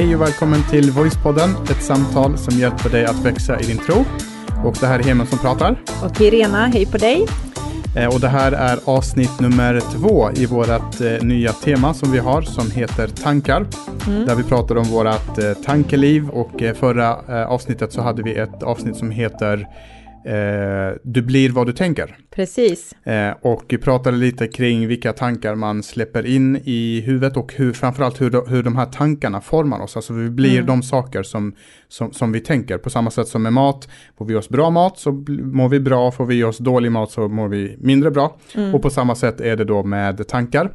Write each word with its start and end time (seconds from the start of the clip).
Hej 0.00 0.14
och 0.14 0.20
välkommen 0.20 0.60
till 0.70 0.90
Voicepodden, 0.90 1.50
ett 1.50 1.82
samtal 1.82 2.38
som 2.38 2.58
hjälper 2.58 2.90
dig 2.90 3.04
att 3.04 3.24
växa 3.24 3.60
i 3.60 3.62
din 3.62 3.78
tro. 3.78 4.04
Och 4.64 4.76
det 4.80 4.86
här 4.86 4.98
är 4.98 5.02
Hemen 5.02 5.26
som 5.26 5.38
pratar. 5.38 5.82
Och 6.04 6.20
Irena, 6.20 6.66
hej 6.66 6.86
på 6.86 6.98
dig. 6.98 7.26
Eh, 7.96 8.14
och 8.14 8.20
det 8.20 8.28
här 8.28 8.52
är 8.52 8.78
avsnitt 8.84 9.40
nummer 9.40 9.80
två 9.80 10.30
i 10.34 10.46
vårt 10.46 11.00
eh, 11.00 11.22
nya 11.22 11.52
tema 11.52 11.94
som 11.94 12.12
vi 12.12 12.18
har 12.18 12.42
som 12.42 12.70
heter 12.70 13.08
tankar. 13.08 13.66
Mm. 14.06 14.26
Där 14.26 14.34
vi 14.34 14.42
pratar 14.42 14.76
om 14.76 14.84
vårt 14.84 15.38
eh, 15.38 15.52
tankeliv 15.64 16.28
och 16.28 16.62
eh, 16.62 16.74
förra 16.74 17.16
avsnittet 17.46 17.92
så 17.92 18.02
hade 18.02 18.22
vi 18.22 18.34
ett 18.34 18.62
avsnitt 18.62 18.96
som 18.96 19.10
heter 19.10 19.68
Eh, 20.24 20.96
du 21.02 21.22
blir 21.22 21.50
vad 21.50 21.66
du 21.66 21.72
tänker. 21.72 22.16
Precis. 22.30 22.92
Eh, 22.92 23.34
och 23.42 23.64
vi 23.68 23.78
pratade 23.78 24.16
lite 24.16 24.46
kring 24.46 24.88
vilka 24.88 25.12
tankar 25.12 25.54
man 25.54 25.82
släpper 25.82 26.26
in 26.26 26.56
i 26.64 27.02
huvudet 27.06 27.36
och 27.36 27.54
hur, 27.54 27.72
framförallt 27.72 28.20
hur, 28.20 28.48
hur 28.48 28.62
de 28.62 28.76
här 28.76 28.86
tankarna 28.86 29.40
formar 29.40 29.80
oss. 29.80 29.96
Alltså 29.96 30.12
vi 30.12 30.30
blir 30.30 30.54
mm. 30.54 30.66
de 30.66 30.82
saker 30.82 31.22
som, 31.22 31.54
som, 31.88 32.12
som 32.12 32.32
vi 32.32 32.40
tänker. 32.40 32.78
På 32.78 32.90
samma 32.90 33.10
sätt 33.10 33.28
som 33.28 33.42
med 33.42 33.52
mat, 33.52 33.88
får 34.18 34.24
vi 34.24 34.34
oss 34.34 34.48
bra 34.48 34.70
mat 34.70 34.98
så 34.98 35.12
mår 35.28 35.68
vi 35.68 35.80
bra, 35.80 36.10
får 36.10 36.26
vi 36.26 36.44
oss 36.44 36.58
dålig 36.58 36.92
mat 36.92 37.10
så 37.10 37.28
mår 37.28 37.48
vi 37.48 37.76
mindre 37.80 38.10
bra. 38.10 38.36
Mm. 38.54 38.74
Och 38.74 38.82
på 38.82 38.90
samma 38.90 39.14
sätt 39.14 39.40
är 39.40 39.56
det 39.56 39.64
då 39.64 39.82
med 39.82 40.28
tankar. 40.28 40.72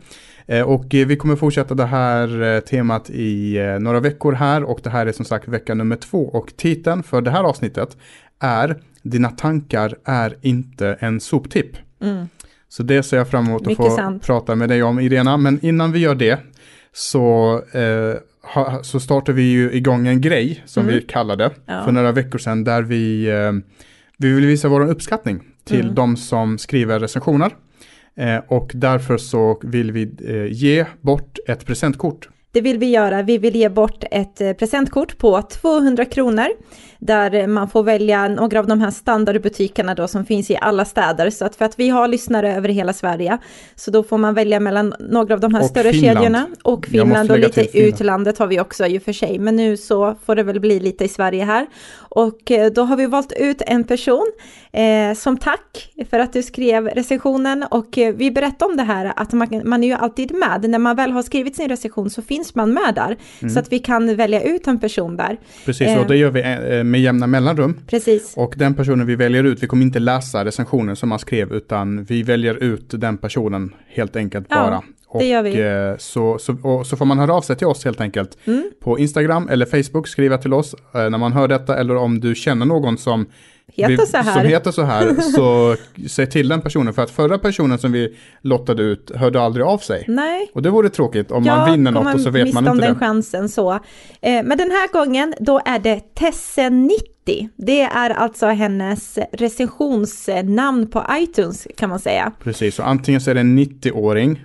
Eh, 0.47 0.61
och 0.61 0.85
vi 0.89 1.15
kommer 1.15 1.35
fortsätta 1.35 1.75
det 1.75 1.85
här 1.85 2.41
eh, 2.41 2.59
temat 2.59 3.09
i 3.09 3.57
eh, 3.57 3.79
några 3.79 3.99
veckor 3.99 4.33
här 4.33 4.63
och 4.63 4.79
det 4.83 4.89
här 4.89 5.05
är 5.05 5.11
som 5.11 5.25
sagt 5.25 5.47
vecka 5.47 5.73
nummer 5.73 5.95
två 5.95 6.27
och 6.27 6.53
titeln 6.57 7.03
för 7.03 7.21
det 7.21 7.31
här 7.31 7.43
avsnittet 7.43 7.97
är 8.39 8.81
Dina 9.05 9.29
tankar 9.29 9.95
är 10.05 10.37
inte 10.41 10.97
en 10.99 11.19
soptipp. 11.19 11.77
Mm. 12.01 12.27
Så 12.69 12.83
det 12.83 13.03
ser 13.03 13.17
jag 13.17 13.27
fram 13.27 13.45
emot 13.45 13.67
att 13.67 13.77
få 13.77 13.89
sant. 13.89 14.25
prata 14.25 14.55
med 14.55 14.69
dig 14.69 14.83
om 14.83 14.99
Irena. 14.99 15.37
Men 15.37 15.65
innan 15.65 15.91
vi 15.91 15.99
gör 15.99 16.15
det 16.15 16.39
så, 16.93 17.53
eh, 17.71 18.15
ha, 18.53 18.83
så 18.83 18.99
startar 18.99 19.33
vi 19.33 19.43
ju 19.43 19.71
igång 19.71 20.07
en 20.07 20.21
grej 20.21 20.63
som 20.65 20.83
mm. 20.83 20.95
vi 20.95 21.01
kallade 21.01 21.51
ja. 21.65 21.83
för 21.85 21.91
några 21.91 22.11
veckor 22.11 22.39
sedan 22.39 22.63
där 22.63 22.81
vi, 22.81 23.29
eh, 23.29 23.51
vi 24.17 24.33
vill 24.33 24.45
visa 24.45 24.67
vår 24.67 24.89
uppskattning 24.89 25.41
till 25.63 25.81
mm. 25.81 25.95
de 25.95 26.17
som 26.17 26.57
skriver 26.57 26.99
recensioner. 26.99 27.51
Eh, 28.17 28.37
och 28.47 28.71
därför 28.73 29.17
så 29.17 29.59
vill 29.63 29.91
vi 29.91 30.11
eh, 30.27 30.45
ge 30.45 30.85
bort 31.01 31.37
ett 31.47 31.65
presentkort 31.65 32.29
det 32.55 32.61
vill 32.61 32.77
vi 32.77 32.85
göra. 32.85 33.21
Vi 33.21 33.37
vill 33.37 33.55
ge 33.55 33.69
bort 33.69 34.03
ett 34.11 34.41
eh, 34.41 34.53
presentkort 34.53 35.17
på 35.17 35.41
200 35.41 36.05
kronor 36.05 36.47
där 36.99 37.47
man 37.47 37.69
får 37.69 37.83
välja 37.83 38.27
några 38.27 38.59
av 38.59 38.67
de 38.67 38.81
här 38.81 38.91
standardbutikerna 38.91 39.95
då 39.95 40.07
som 40.07 40.25
finns 40.25 40.51
i 40.51 40.57
alla 40.61 40.85
städer. 40.85 41.29
Så 41.29 41.45
att 41.45 41.55
för 41.55 41.65
att 41.65 41.79
vi 41.79 41.89
har 41.89 42.07
lyssnare 42.07 42.55
över 42.55 42.69
hela 42.69 42.93
Sverige 42.93 43.37
så 43.75 43.91
då 43.91 44.03
får 44.03 44.17
man 44.17 44.33
välja 44.33 44.59
mellan 44.59 44.93
några 44.99 45.33
av 45.33 45.39
de 45.39 45.53
här 45.53 45.61
och 45.61 45.69
större 45.69 45.91
Finland. 45.91 46.17
kedjorna 46.17 46.47
och 46.63 46.85
Finland 46.85 47.31
och 47.31 47.39
lite 47.39 47.79
utlandet 47.79 48.37
har 48.37 48.47
vi 48.47 48.59
också 48.59 48.85
i 48.85 48.97
och 48.97 49.03
för 49.03 49.13
sig. 49.13 49.39
Men 49.39 49.55
nu 49.55 49.77
så 49.77 50.15
får 50.25 50.35
det 50.35 50.43
väl 50.43 50.59
bli 50.59 50.79
lite 50.79 51.05
i 51.05 51.07
Sverige 51.07 51.43
här. 51.43 51.67
Och 51.97 52.51
eh, 52.51 52.71
då 52.71 52.83
har 52.83 52.97
vi 52.97 53.05
valt 53.05 53.33
ut 53.37 53.61
en 53.65 53.83
person 53.83 54.31
eh, 54.71 55.13
som 55.15 55.37
tack 55.37 55.93
för 56.09 56.19
att 56.19 56.33
du 56.33 56.43
skrev 56.43 56.87
recensionen 56.87 57.63
och 57.63 57.97
eh, 57.97 58.15
vi 58.15 58.31
berättade 58.31 58.71
om 58.71 58.77
det 58.77 58.83
här 58.83 59.13
att 59.15 59.33
man, 59.33 59.61
man 59.65 59.83
är 59.83 59.87
ju 59.87 59.93
alltid 59.93 60.35
med. 60.35 60.69
När 60.69 60.79
man 60.79 60.95
väl 60.95 61.11
har 61.11 61.23
skrivit 61.23 61.55
sin 61.55 61.69
recension 61.69 62.09
så 62.09 62.21
finns 62.21 62.44
man 62.53 62.73
med 62.73 62.95
där 62.95 63.17
mm. 63.39 63.53
så 63.53 63.59
att 63.59 63.71
vi 63.71 63.79
kan 63.79 64.15
välja 64.15 64.41
ut 64.41 64.67
en 64.67 64.79
person 64.79 65.17
där. 65.17 65.37
Precis, 65.65 65.87
eh, 65.87 65.99
och 65.99 66.07
det 66.07 66.17
gör 66.17 66.31
vi 66.31 66.41
eh, 66.41 66.83
med 66.83 67.01
jämna 67.01 67.27
mellanrum. 67.27 67.79
Precis. 67.87 68.33
Och 68.37 68.53
den 68.57 68.73
personen 68.73 69.07
vi 69.07 69.15
väljer 69.15 69.43
ut, 69.43 69.63
vi 69.63 69.67
kommer 69.67 69.83
inte 69.83 69.99
läsa 69.99 70.45
recensionen 70.45 70.95
som 70.95 71.09
man 71.09 71.19
skrev 71.19 71.53
utan 71.53 72.03
vi 72.03 72.23
väljer 72.23 72.55
ut 72.55 72.85
den 72.89 73.17
personen 73.17 73.73
helt 73.87 74.15
enkelt 74.15 74.47
ja. 74.49 74.55
bara. 74.55 74.81
Och, 75.15 75.21
det 75.21 75.27
gör 75.27 75.43
vi. 75.43 75.61
Eh, 75.61 75.97
så, 75.97 76.37
så, 76.39 76.83
så 76.83 76.97
får 76.97 77.05
man 77.05 77.19
höra 77.19 77.33
av 77.33 77.41
sig 77.41 77.55
till 77.55 77.67
oss 77.67 77.85
helt 77.85 78.01
enkelt. 78.01 78.37
Mm. 78.45 78.71
På 78.79 78.99
Instagram 78.99 79.49
eller 79.49 79.65
Facebook, 79.65 80.07
skriva 80.07 80.37
till 80.37 80.53
oss 80.53 80.75
eh, 80.93 81.09
när 81.09 81.17
man 81.17 81.33
hör 81.33 81.47
detta. 81.47 81.77
Eller 81.77 81.95
om 81.95 82.19
du 82.19 82.35
känner 82.35 82.65
någon 82.65 82.97
som 82.97 83.25
heter 83.67 84.05
så 84.05 84.17
här. 84.17 84.33
Som 84.33 84.49
heter 84.49 84.71
så 84.71 84.83
här, 84.83 85.21
så 85.21 85.75
säg 86.09 86.29
till 86.29 86.47
den 86.47 86.61
personen. 86.61 86.93
För 86.93 87.01
att 87.01 87.11
förra 87.11 87.37
personen 87.37 87.77
som 87.77 87.91
vi 87.91 88.17
lottade 88.41 88.83
ut 88.83 89.11
hörde 89.15 89.41
aldrig 89.41 89.65
av 89.65 89.77
sig. 89.77 90.05
Nej. 90.07 90.51
Och 90.53 90.61
det 90.61 90.69
vore 90.69 90.89
tråkigt 90.89 91.31
om 91.31 91.43
ja, 91.45 91.55
man 91.57 91.71
vinner 91.71 91.91
något 91.91 92.15
och 92.15 92.21
så 92.21 92.29
vet 92.29 92.53
man 92.53 92.67
inte 92.67 92.85
den 92.85 92.93
det. 92.93 92.99
chansen 92.99 93.49
så. 93.49 93.73
Eh, 93.73 93.79
men 94.21 94.57
den 94.57 94.71
här 94.71 94.93
gången, 94.93 95.33
då 95.39 95.61
är 95.65 95.79
det 95.79 95.99
Tesse90. 96.15 97.49
Det 97.55 97.81
är 97.81 98.09
alltså 98.09 98.47
hennes 98.47 99.19
recensionsnamn 99.31 100.87
på 100.87 101.05
iTunes 101.11 101.67
kan 101.77 101.89
man 101.89 101.99
säga. 101.99 102.31
Precis, 102.43 102.75
så 102.75 102.83
antingen 102.83 103.21
så 103.21 103.29
är 103.29 103.33
det 103.33 103.39
en 103.39 103.59
90-åring 103.59 104.43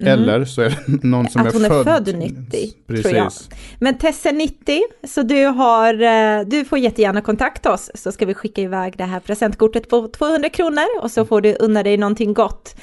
Mm. 0.00 0.12
Eller 0.12 0.44
så 0.44 0.62
är 0.62 0.68
det 0.86 1.02
någon 1.08 1.28
som 1.28 1.46
är 1.46 1.50
född. 1.50 1.64
Att 1.64 1.70
hon 1.70 1.88
är 1.88 1.96
född 1.96 2.18
90, 2.18 2.72
Precis. 2.86 3.04
tror 3.04 3.16
jag. 3.16 3.32
Men 3.78 3.98
Tesse 3.98 4.32
90, 4.32 4.80
så 5.08 5.22
du, 5.22 5.44
har, 5.44 6.02
eh, 6.02 6.40
du 6.46 6.64
får 6.64 6.78
jättegärna 6.78 7.20
kontakta 7.20 7.72
oss 7.72 7.90
så 7.94 8.12
ska 8.12 8.26
vi 8.26 8.34
skicka 8.34 8.62
iväg 8.62 8.94
det 8.96 9.04
här 9.04 9.20
presentkortet 9.20 9.88
på 9.88 10.08
200 10.08 10.48
kronor 10.48 10.86
och 11.02 11.10
så 11.10 11.24
får 11.24 11.40
du 11.40 11.56
unna 11.60 11.82
dig 11.82 11.96
någonting 11.96 12.34
gott. 12.34 12.74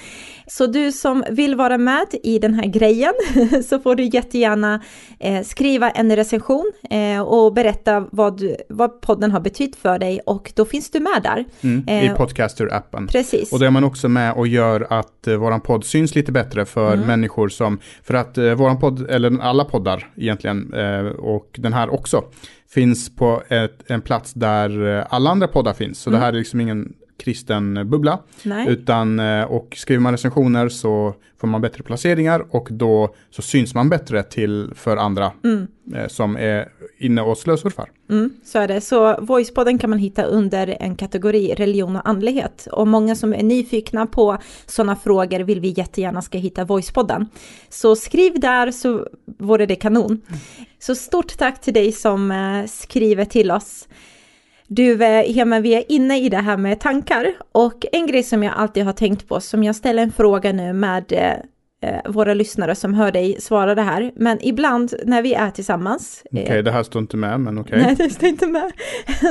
Så 0.50 0.68
du 0.68 0.92
som 0.92 1.24
vill 1.30 1.56
vara 1.56 1.78
med 1.78 2.08
i 2.24 2.40
den 2.40 2.54
här 2.54 2.66
grejen 2.66 3.14
så 3.64 3.80
får 3.80 3.96
du 3.96 4.04
jättegärna 4.04 4.82
eh, 5.20 5.44
skriva 5.44 5.90
en 5.90 6.16
recension 6.16 6.72
eh, 6.90 7.22
och 7.22 7.54
berätta 7.54 8.08
vad, 8.12 8.38
du, 8.38 8.56
vad 8.70 9.02
podden 9.02 9.32
har 9.32 9.40
betytt 9.40 9.76
för 9.76 10.00
dig 10.00 10.20
och 10.26 10.52
då 10.56 10.66
finns 10.66 10.92
du 10.92 11.00
med 11.00 11.22
där. 11.24 11.46
Mm, 11.62 11.90
I 11.90 12.06
eh, 12.06 12.16
Podcaster-appen. 12.16 13.08
Precis. 13.08 13.54
Och 13.54 13.60
då 13.60 13.66
är 13.66 13.70
man 13.70 13.84
också 13.84 14.10
med 14.10 14.34
och 14.34 14.48
gör 14.48 14.88
att 14.90 15.28
eh, 15.28 15.36
våran 15.36 15.62
podd 15.62 15.86
syns 15.86 16.16
lite 16.16 16.32
bättre 16.32 16.66
för 16.66 16.94
mm. 16.94 17.08
människor 17.08 17.50
som, 17.50 17.80
för 18.04 18.14
att 18.14 18.38
eh, 18.38 18.54
våran 18.54 18.80
podd, 18.80 19.10
eller 19.10 19.42
alla 19.42 19.66
poddar 19.66 20.12
egentligen, 20.16 20.74
och 21.20 21.56
den 21.58 21.74
här 21.74 21.94
också, 21.94 22.24
finns 22.70 23.16
på 23.16 23.44
ett, 23.48 23.92
en 23.92 24.02
plats 24.02 24.34
där 24.34 25.06
alla 25.10 25.30
andra 25.30 25.48
poddar 25.48 25.74
finns. 25.74 26.00
Så 26.00 26.10
mm. 26.10 26.20
det 26.20 26.26
här 26.26 26.34
är 26.34 26.38
liksom 26.38 26.62
ingen 26.62 26.94
kristen 27.18 27.90
bubbla. 27.90 28.20
Nej. 28.44 28.68
Utan, 28.70 29.20
eh, 29.20 29.44
och 29.44 29.74
skriver 29.78 30.02
man 30.02 30.14
recensioner 30.14 30.70
så 30.70 31.16
får 31.38 31.48
man 31.48 31.62
bättre 31.62 31.84
placeringar 31.84 32.46
och 32.50 32.68
då 32.72 33.16
så 33.30 33.42
syns 33.42 33.74
man 33.76 33.90
bättre 33.90 34.24
till 34.24 34.72
för 34.76 34.98
andra 34.98 35.32
mm. 35.44 35.68
Eh, 35.96 36.08
som 36.08 36.38
är 36.38 36.70
inne 36.98 37.22
och 37.22 37.38
slösurfar. 37.38 37.90
Mm, 38.10 38.34
så 38.44 38.60
är 38.60 38.68
det. 38.68 38.82
Så 38.82 39.22
Voicepodden 39.22 39.78
kan 39.78 39.90
man 39.90 40.00
hitta 40.00 40.24
under 40.24 40.78
en 40.80 40.96
kategori 40.96 41.54
religion 41.54 41.96
och 41.96 42.10
andlighet. 42.10 42.68
Och 42.72 42.88
många 42.88 43.16
som 43.16 43.34
är 43.34 43.44
nyfikna 43.44 44.06
på 44.06 44.38
sådana 44.66 44.96
frågor 44.96 45.40
vill 45.40 45.60
vi 45.60 45.74
jättegärna 45.78 46.22
ska 46.22 46.38
hitta 46.38 46.66
Voicepodden. 46.66 47.30
Så 47.70 47.96
skriv 47.96 48.40
där 48.40 48.72
så 48.72 49.08
vore 49.26 49.66
det 49.66 49.76
kanon. 49.76 50.06
Mm. 50.06 50.40
Så 50.80 50.96
stort 50.96 51.38
tack 51.38 51.62
till 51.62 51.74
dig 51.74 51.92
som 51.92 52.32
eh, 52.32 52.66
skriver 52.66 53.26
till 53.26 53.52
oss. 53.52 53.88
Du, 54.68 55.04
Hema, 55.04 55.60
vi 55.60 55.76
är 55.76 55.84
inne 55.90 56.20
i 56.20 56.30
det 56.30 56.38
här 56.38 56.58
med 56.58 56.80
tankar 56.80 57.34
och 57.52 57.86
en 57.92 58.08
grej 58.08 58.24
som 58.24 58.44
jag 58.44 58.54
alltid 58.58 58.84
har 58.84 58.94
tänkt 58.94 59.28
på, 59.28 59.42
som 59.42 59.64
jag 59.64 59.76
ställer 59.76 60.04
en 60.04 60.12
fråga 60.12 60.52
nu 60.52 60.74
med 60.74 61.14
eh, 61.82 62.12
våra 62.12 62.34
lyssnare 62.34 62.76
som 62.76 62.94
hör 62.94 63.12
dig 63.12 63.42
svara 63.42 63.76
det 63.76 63.82
här, 63.82 64.12
men 64.16 64.38
ibland 64.42 64.94
när 65.06 65.22
vi 65.22 65.34
är 65.34 65.52
tillsammans. 65.52 66.24
Okej, 66.32 66.44
okay, 66.44 66.58
eh, 66.58 66.64
det 66.64 66.72
här 66.72 66.84
står 66.84 67.02
inte 67.02 67.18
med, 67.18 67.40
men 67.40 67.58
okej. 67.58 67.82
Okay. 67.82 67.86
Nej, 67.86 67.96
det 68.08 68.10
står 68.10 68.30
inte 68.30 68.48
med. 68.48 68.72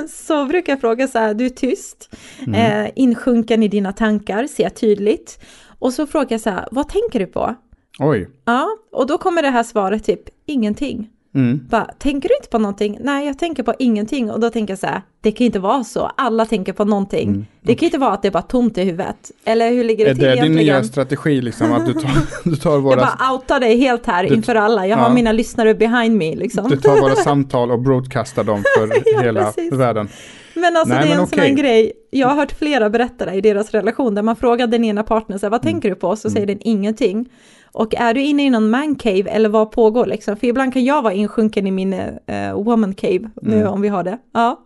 Så 0.08 0.44
brukar 0.44 0.72
jag 0.72 0.80
fråga 0.80 1.08
så 1.08 1.18
här, 1.18 1.34
du 1.34 1.44
är 1.44 1.50
tyst, 1.50 2.16
mm. 2.46 2.84
eh, 2.84 2.90
insjunken 2.94 3.62
i 3.62 3.68
dina 3.68 3.92
tankar, 3.92 4.46
ser 4.46 4.68
tydligt. 4.68 5.44
Och 5.78 5.92
så 5.92 6.06
frågar 6.06 6.28
jag 6.30 6.40
så 6.40 6.50
här, 6.50 6.68
vad 6.70 6.88
tänker 6.88 7.18
du 7.18 7.26
på? 7.26 7.54
Oj. 7.98 8.28
Ja, 8.44 8.68
och 8.92 9.06
då 9.06 9.18
kommer 9.18 9.42
det 9.42 9.50
här 9.50 9.62
svaret 9.62 10.04
typ, 10.04 10.22
ingenting. 10.46 11.10
Mm. 11.36 11.60
Bara, 11.70 11.84
tänker 11.84 12.28
du 12.28 12.34
inte 12.36 12.48
på 12.48 12.58
någonting? 12.58 12.98
Nej, 13.00 13.26
jag 13.26 13.38
tänker 13.38 13.62
på 13.62 13.74
ingenting. 13.78 14.30
Och 14.30 14.40
då 14.40 14.50
tänker 14.50 14.72
jag 14.72 14.78
så 14.78 14.86
här, 14.86 15.02
det 15.20 15.32
kan 15.32 15.44
inte 15.46 15.58
vara 15.58 15.84
så. 15.84 16.10
Alla 16.16 16.46
tänker 16.46 16.72
på 16.72 16.84
någonting. 16.84 17.28
Mm. 17.28 17.46
Det 17.62 17.74
kan 17.74 17.86
inte 17.86 17.98
vara 17.98 18.12
att 18.12 18.22
det 18.22 18.28
är 18.28 18.32
bara 18.32 18.42
tomt 18.42 18.78
i 18.78 18.82
huvudet. 18.82 19.30
Eller 19.44 19.70
hur 19.70 19.84
ligger 19.84 20.04
det 20.04 20.14
till 20.14 20.24
egentligen? 20.24 20.52
Är 20.52 20.56
det 20.56 20.64
din 20.64 20.66
nya 20.66 20.84
strategi 20.84 21.40
liksom? 21.40 21.72
Att 21.72 21.86
du 21.86 21.92
tar, 21.92 22.10
du 22.50 22.56
tar 22.56 22.78
våra... 22.78 23.00
Jag 23.00 23.08
bara 23.18 23.32
outar 23.32 23.60
dig 23.60 23.78
helt 23.78 24.06
här 24.06 24.24
inför 24.24 24.54
alla. 24.54 24.86
Jag 24.86 24.98
ja. 24.98 25.02
har 25.02 25.14
mina 25.14 25.32
lyssnare 25.32 25.74
behind 25.74 26.16
me 26.16 26.36
liksom. 26.36 26.68
Du 26.68 26.76
tar 26.76 27.00
våra 27.00 27.14
samtal 27.24 27.70
och 27.70 27.80
broadcastar 27.80 28.44
dem 28.44 28.62
för 28.78 28.92
ja, 29.04 29.20
hela 29.20 29.44
precis. 29.44 29.72
världen. 29.72 30.08
Men 30.54 30.76
alltså 30.76 30.94
Nej, 30.94 31.08
det 31.08 31.14
är 31.14 31.18
en 31.18 31.26
sån 31.26 31.38
här 31.38 31.48
grej, 31.48 31.92
jag 32.10 32.28
har 32.28 32.34
hört 32.34 32.52
flera 32.52 32.90
berätta 32.90 33.24
det 33.24 33.32
i 33.32 33.40
deras 33.40 33.70
relation, 33.70 34.14
där 34.14 34.22
man 34.22 34.36
frågar 34.36 34.66
den 34.66 34.84
ena 34.84 35.02
partnern, 35.02 35.38
så 35.38 35.46
här, 35.46 35.50
vad 35.50 35.64
mm. 35.64 35.72
tänker 35.72 35.88
du 35.88 35.94
på? 35.94 36.16
Så 36.16 36.28
mm. 36.28 36.34
säger 36.34 36.46
den 36.46 36.58
ingenting. 36.60 37.28
Och 37.76 37.94
är 37.94 38.14
du 38.14 38.20
inne 38.20 38.46
i 38.46 38.50
någon 38.50 38.70
mancave 38.70 39.30
eller 39.30 39.48
vad 39.48 39.70
pågår 39.70 40.06
liksom? 40.06 40.36
För 40.36 40.46
ibland 40.46 40.72
kan 40.72 40.84
jag 40.84 41.02
vara 41.02 41.12
insjunken 41.12 41.66
i 41.66 41.70
min 41.70 41.94
uh, 41.94 42.52
woman 42.54 42.94
cave 42.94 43.30
nu 43.42 43.56
mm. 43.56 43.72
om 43.72 43.80
vi 43.80 43.88
har 43.88 44.04
det. 44.04 44.18
Ja. 44.34 44.64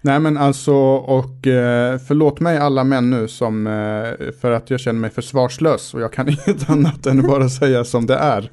Nej 0.00 0.20
men 0.20 0.36
alltså, 0.36 0.74
och 0.74 1.46
uh, 1.46 1.98
förlåt 2.08 2.40
mig 2.40 2.58
alla 2.58 2.84
män 2.84 3.10
nu 3.10 3.28
som, 3.28 3.66
uh, 3.66 4.32
för 4.40 4.50
att 4.50 4.70
jag 4.70 4.80
känner 4.80 5.00
mig 5.00 5.10
försvarslös 5.10 5.94
och 5.94 6.00
jag 6.00 6.12
kan 6.12 6.28
inget 6.46 6.70
annat 6.70 7.06
än 7.06 7.26
bara 7.26 7.48
säga 7.48 7.84
som 7.84 8.06
det 8.06 8.16
är. 8.16 8.50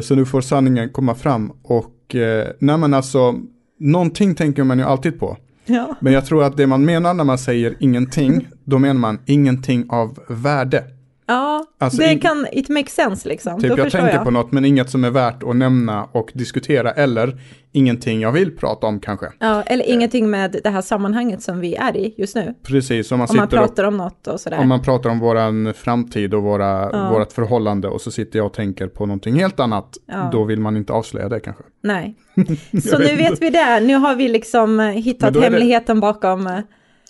så 0.00 0.14
nu 0.14 0.24
får 0.24 0.40
sanningen 0.40 0.88
komma 0.88 1.14
fram 1.14 1.52
och, 1.62 2.14
nej 2.58 2.78
men 2.78 2.94
alltså, 2.94 3.34
någonting 3.78 4.34
tänker 4.34 4.64
man 4.64 4.78
ju 4.78 4.84
alltid 4.84 5.20
på. 5.20 5.36
Ja. 5.64 5.96
Men 6.00 6.12
jag 6.12 6.26
tror 6.26 6.44
att 6.44 6.56
det 6.56 6.66
man 6.66 6.84
menar 6.84 7.14
när 7.14 7.24
man 7.24 7.38
säger 7.38 7.76
ingenting, 7.80 8.48
då 8.64 8.78
menar 8.78 9.00
man 9.00 9.18
ingenting 9.26 9.86
av 9.90 10.18
värde. 10.28 10.84
Ja, 11.32 11.66
Alltså, 11.78 12.02
det 12.02 12.12
in- 12.12 12.20
kan, 12.20 12.46
it 12.52 12.68
makes 12.68 12.94
sense 12.94 13.28
liksom. 13.28 13.60
Typ 13.60 13.70
Då 13.70 13.78
jag 13.78 13.90
tänker 13.92 14.12
jag. 14.14 14.24
på 14.24 14.30
något 14.30 14.52
men 14.52 14.64
inget 14.64 14.90
som 14.90 15.04
är 15.04 15.10
värt 15.10 15.42
att 15.42 15.56
nämna 15.56 16.04
och 16.04 16.30
diskutera 16.34 16.90
eller 16.92 17.40
ingenting 17.72 18.20
jag 18.20 18.32
vill 18.32 18.56
prata 18.56 18.86
om 18.86 19.00
kanske. 19.00 19.26
Ja, 19.38 19.62
eller 19.62 19.90
ingenting 19.90 20.30
med 20.30 20.56
det 20.64 20.70
här 20.70 20.80
sammanhanget 20.80 21.42
som 21.42 21.60
vi 21.60 21.74
är 21.74 21.96
i 21.96 22.14
just 22.18 22.34
nu. 22.36 22.54
Precis, 22.66 23.12
om 23.12 23.18
man 23.18 23.28
Om 23.30 23.36
man 23.36 23.46
sitter 23.46 23.60
och 23.60 23.66
pratar 23.68 23.84
om 23.84 23.96
något 23.96 24.26
och 24.26 24.40
sådär. 24.40 24.58
Om 24.58 24.68
man 24.68 24.82
pratar 24.82 25.10
om 25.10 25.18
våran 25.18 25.74
framtid 25.74 26.34
och 26.34 26.42
våra, 26.42 26.90
Ja. 26.92 27.10
vårat 27.12 27.32
förhållande 27.32 27.88
och 27.88 28.00
så 28.00 28.10
sitter 28.10 28.38
jag 28.38 28.46
och 28.46 28.52
tänker 28.54 28.86
på 28.86 29.06
någonting 29.06 29.34
helt 29.34 29.60
annat, 29.60 29.96
Ja. 30.06 30.28
då 30.32 30.44
vill 30.44 30.60
man 30.60 30.76
inte 30.76 30.92
avslöja 30.92 31.28
det 31.28 31.40
kanske. 31.40 31.62
Nej. 31.82 32.14
Så 32.90 32.98
nu 32.98 33.16
vet 33.16 33.42
vi 33.42 33.50
det. 33.50 33.80
Nu 33.80 33.94
har 33.94 34.14
vi 34.14 34.28
liksom 34.28 34.80
eh, 34.80 34.86
hittat 34.86 35.28
är 35.30 35.34
det- 35.34 35.40
hemligheten 35.40 36.00
bakom. 36.00 36.62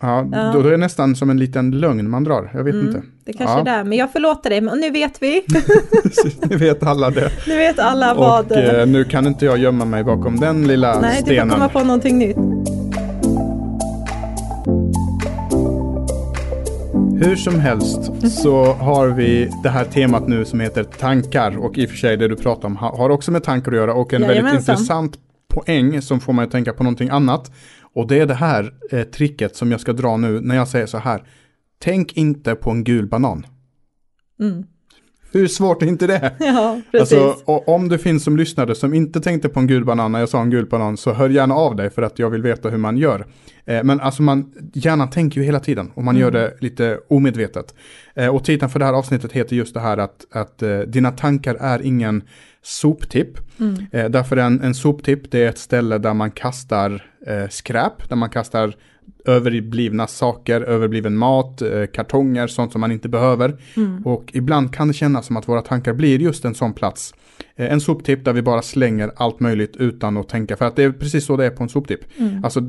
Ja, 0.02 0.28
Ja. 0.32 0.52
Då, 0.54 0.62
då 0.62 0.68
är 0.68 0.70
det 0.70 0.76
nästan 0.76 1.16
som 1.16 1.30
en 1.30 1.38
liten 1.38 1.70
lögn 1.70 2.10
man 2.10 2.24
drar, 2.24 2.50
jag 2.54 2.64
vet 2.64 2.74
Mm, 2.74 2.86
inte. 2.86 3.02
Det 3.24 3.32
kanske 3.32 3.54
Ja. 3.56 3.60
är 3.60 3.78
det. 3.78 3.84
Men 3.88 3.98
jag 3.98 4.12
förlåter 4.12 4.50
dig. 4.50 4.60
Men 4.60 4.78
nu 4.80 4.90
vet 4.90 5.22
vi. 5.22 5.42
Ni 6.50 6.56
vet 6.56 6.82
alla 6.82 7.10
det. 7.10 7.30
Nu 7.46 7.56
vet 7.56 7.78
alla 7.78 8.14
vad. 8.14 8.52
Och 8.52 8.56
eh, 8.58 8.86
nu 8.86 9.04
kan 9.04 9.26
inte 9.26 9.44
jag 9.44 9.58
gömma 9.58 9.84
mig 9.84 10.04
bakom 10.04 10.36
den 10.40 10.66
lilla 10.66 11.00
Nej, 11.00 11.10
du 11.10 11.16
får 11.18 11.24
stenen. 11.24 11.50
komma 11.50 11.68
på 11.68 11.78
någonting 11.84 12.18
nytt. 12.18 12.36
Hur 17.24 17.36
som 17.36 17.60
helst 17.60 18.10
så 18.42 18.64
har 18.72 19.08
vi 19.08 19.50
det 19.62 19.68
här 19.68 19.84
temat 19.84 20.28
nu 20.28 20.44
som 20.44 20.60
heter 20.60 20.84
tankar 20.84 21.56
och 21.64 21.78
i 21.78 21.86
och 21.86 21.90
för 21.90 21.96
sig 21.96 22.16
det 22.16 22.28
du 22.28 22.36
pratar 22.36 22.68
om 22.68 22.76
ha- 22.76 22.96
har 22.96 23.10
också 23.10 23.30
med 23.30 23.44
tankar 23.44 23.72
att 23.72 23.78
göra 23.78 23.94
och 23.94 24.12
en 24.14 24.20
väldigt 24.20 24.36
Jajamensan. 24.36 24.72
intressant 24.74 25.16
poäng 25.54 26.02
som 26.02 26.20
får 26.20 26.32
mig 26.32 26.44
att 26.44 26.50
tänka 26.50 26.72
på 26.72 26.82
någonting 26.82 27.08
annat. 27.08 27.52
Och 27.94 28.08
det 28.08 28.18
är 28.18 28.26
det 28.26 28.34
här 28.34 28.74
eh, 28.90 29.02
tricket 29.02 29.56
som 29.56 29.70
jag 29.70 29.80
ska 29.80 29.92
dra 29.92 30.16
nu 30.16 30.40
när 30.40 30.56
jag 30.56 30.68
säger 30.68 30.86
så 30.86 30.98
här. 30.98 31.22
Tänk 31.78 32.16
inte 32.16 32.54
på 32.54 32.70
en 32.70 32.84
gul 32.84 33.06
banan. 33.06 33.46
Mm. 34.40 34.64
Hur 35.32 35.46
svårt 35.46 35.82
är 35.82 35.86
inte 35.86 36.06
det? 36.06 36.32
Ja, 36.38 36.80
precis. 36.92 37.18
Alltså, 37.18 37.52
och 37.52 37.68
om 37.68 37.88
det 37.88 37.98
finns 37.98 38.24
som 38.24 38.36
lyssnade 38.36 38.74
som 38.74 38.94
inte 38.94 39.20
tänkte 39.20 39.48
på 39.48 39.60
en 39.60 39.66
gul 39.66 39.84
banan 39.84 40.12
när 40.12 40.20
jag 40.20 40.28
sa 40.28 40.40
en 40.40 40.50
gul 40.50 40.66
banan 40.66 40.96
så 40.96 41.12
hör 41.12 41.28
gärna 41.28 41.54
av 41.54 41.76
dig 41.76 41.90
för 41.90 42.02
att 42.02 42.18
jag 42.18 42.30
vill 42.30 42.42
veta 42.42 42.68
hur 42.68 42.78
man 42.78 42.96
gör. 42.96 43.26
Eh, 43.64 43.84
men 43.84 44.00
alltså 44.00 44.22
man, 44.22 44.52
hjärnan 44.74 45.10
tänker 45.10 45.40
ju 45.40 45.46
hela 45.46 45.60
tiden 45.60 45.90
och 45.94 46.04
man 46.04 46.16
gör 46.16 46.28
Mm. 46.28 46.40
det 46.40 46.54
lite 46.60 46.98
omedvetet. 47.08 47.74
Eh, 48.14 48.28
och 48.34 48.44
titeln 48.44 48.70
för 48.70 48.78
det 48.78 48.84
här 48.84 48.92
avsnittet 48.92 49.32
heter 49.32 49.56
just 49.56 49.74
det 49.74 49.80
här 49.80 49.98
att, 49.98 50.26
att 50.30 50.62
eh, 50.62 50.78
dina 50.78 51.10
tankar 51.10 51.54
är 51.54 51.82
ingen 51.82 52.22
soptipp. 52.62 53.38
Mm. 53.60 53.86
Eh, 53.92 54.10
därför 54.10 54.36
en, 54.36 54.60
en 54.60 54.74
soptipp 54.74 55.30
det 55.30 55.44
är 55.44 55.48
ett 55.48 55.58
ställe 55.58 55.98
där 55.98 56.14
man 56.14 56.30
kastar 56.30 57.06
eh, 57.26 57.48
skräp, 57.48 58.08
där 58.08 58.16
man 58.16 58.30
kastar 58.30 58.74
överblivna 59.24 60.06
saker, 60.06 60.60
överbliven 60.60 61.16
mat, 61.16 61.62
eh, 61.62 61.86
kartonger, 61.86 62.46
sånt 62.46 62.72
som 62.72 62.80
man 62.80 62.92
inte 62.92 63.08
behöver. 63.08 63.56
Mm. 63.76 64.06
Och 64.06 64.30
ibland 64.34 64.74
kan 64.74 64.88
det 64.88 64.94
kännas 64.94 65.26
som 65.26 65.36
att 65.36 65.48
våra 65.48 65.62
tankar 65.62 65.92
blir 65.94 66.18
just 66.18 66.44
en 66.44 66.54
sån 66.54 66.72
plats. 66.72 67.14
Eh, 67.56 67.72
En 67.72 67.80
soptipp 67.80 68.24
där 68.24 68.32
vi 68.32 68.42
bara 68.42 68.62
slänger 68.62 69.10
allt 69.16 69.40
möjligt 69.40 69.76
utan 69.76 70.16
att 70.16 70.28
tänka. 70.28 70.56
För 70.56 70.64
att 70.64 70.76
det 70.76 70.82
är 70.82 70.92
precis 70.92 71.24
så 71.26 71.36
det 71.36 71.46
är 71.46 71.50
på 71.50 71.62
en 71.62 71.68
soptipp. 71.68 72.00
Mm. 72.18 72.44
Alltså 72.44 72.60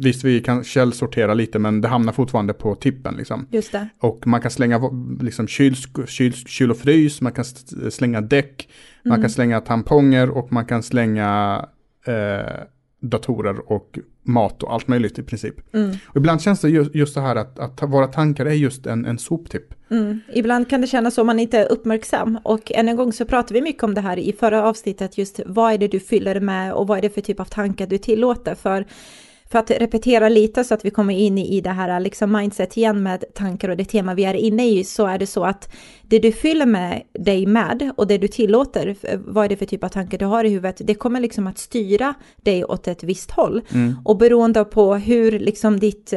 visst 0.00 0.24
vi 0.24 0.40
kan 0.40 0.64
källsortera 0.64 1.34
lite 1.34 1.58
men 1.58 1.80
det 1.80 1.88
hamnar 1.88 2.12
fortfarande 2.12 2.52
på 2.52 2.74
tippen 2.74 3.14
liksom. 3.16 3.46
Just 3.50 3.72
det. 3.72 3.88
Och 4.00 4.26
man 4.26 4.40
kan 4.40 4.50
slänga 4.50 4.80
liksom 5.20 5.46
kyl, 5.48 5.76
kyl, 6.06 6.32
kyl 6.32 6.70
och 6.70 6.76
frys, 6.76 7.20
man 7.20 7.32
kan 7.32 7.44
slänga 7.90 8.20
däck, 8.20 8.68
man 9.04 9.12
Mm. 9.12 9.22
kan 9.22 9.30
slänga 9.30 9.60
tamponger 9.60 10.30
och 10.30 10.52
man 10.52 10.64
kan 10.64 10.82
slänga 10.82 11.64
eh, 12.06 12.62
datorer 13.02 13.72
och 13.72 13.98
mat 14.22 14.62
och 14.62 14.72
allt 14.72 14.88
möjligt 14.88 15.18
i 15.18 15.22
princip. 15.22 15.74
Mm. 15.74 15.96
Och 16.08 16.16
ibland 16.16 16.42
känns 16.42 16.60
det 16.60 16.68
just, 16.68 16.94
just 16.94 17.14
det 17.14 17.20
här 17.20 17.36
att, 17.36 17.58
att 17.58 17.82
våra 17.82 18.06
tankar 18.06 18.46
är 18.46 18.52
just 18.52 18.86
en, 18.86 19.04
en 19.04 19.18
soptipp. 19.18 19.74
Mm. 19.90 20.20
Ibland 20.34 20.70
kan 20.70 20.80
det 20.80 20.86
kännas 20.86 21.14
som 21.14 21.26
man 21.26 21.38
inte 21.38 21.58
är 21.58 21.72
uppmärksam 21.72 22.38
och 22.44 22.72
än 22.72 22.88
en 22.88 22.96
gång 22.96 23.12
så 23.12 23.24
pratade 23.24 23.54
vi 23.54 23.62
mycket 23.62 23.82
om 23.82 23.94
det 23.94 24.00
här 24.00 24.18
i 24.18 24.32
förra 24.32 24.64
avsnittet 24.64 25.18
just 25.18 25.40
vad 25.46 25.72
är 25.72 25.78
det 25.78 25.88
du 25.88 26.00
fyller 26.00 26.40
med 26.40 26.72
och 26.72 26.86
vad 26.86 26.98
är 26.98 27.02
det 27.02 27.10
för 27.10 27.20
typ 27.20 27.40
av 27.40 27.44
tankar 27.44 27.86
du 27.86 27.98
tillåter 27.98 28.54
för 28.54 28.86
för 29.52 29.58
att 29.58 29.70
repetera 29.70 30.28
lite 30.28 30.64
så 30.64 30.74
att 30.74 30.84
vi 30.84 30.90
kommer 30.90 31.14
in 31.14 31.38
i 31.38 31.60
det 31.60 31.70
här 31.70 32.00
liksom 32.00 32.32
mindset 32.32 32.76
igen 32.76 33.02
med 33.02 33.24
tankar 33.34 33.68
och 33.68 33.76
det 33.76 33.84
tema 33.84 34.14
vi 34.14 34.24
är 34.24 34.34
inne 34.34 34.68
i 34.68 34.84
så 34.84 35.06
är 35.06 35.18
det 35.18 35.26
så 35.26 35.44
att 35.44 35.74
det 36.02 36.18
du 36.18 36.32
fyller 36.32 36.66
med 36.66 37.02
dig 37.12 37.46
med 37.46 37.92
och 37.96 38.06
det 38.06 38.18
du 38.18 38.28
tillåter, 38.28 38.96
vad 39.16 39.44
är 39.44 39.48
det 39.48 39.56
för 39.56 39.66
typ 39.66 39.84
av 39.84 39.88
tankar 39.88 40.18
du 40.18 40.24
har 40.24 40.44
i 40.44 40.48
huvudet, 40.48 40.80
det 40.84 40.94
kommer 40.94 41.20
liksom 41.20 41.46
att 41.46 41.58
styra 41.58 42.14
dig 42.36 42.64
åt 42.64 42.88
ett 42.88 43.02
visst 43.02 43.30
håll. 43.30 43.62
Och 44.04 44.16
beroende 44.16 44.64
på 44.64 44.94
hur 44.94 45.38
liksom 45.38 45.80
ditt 45.80 46.14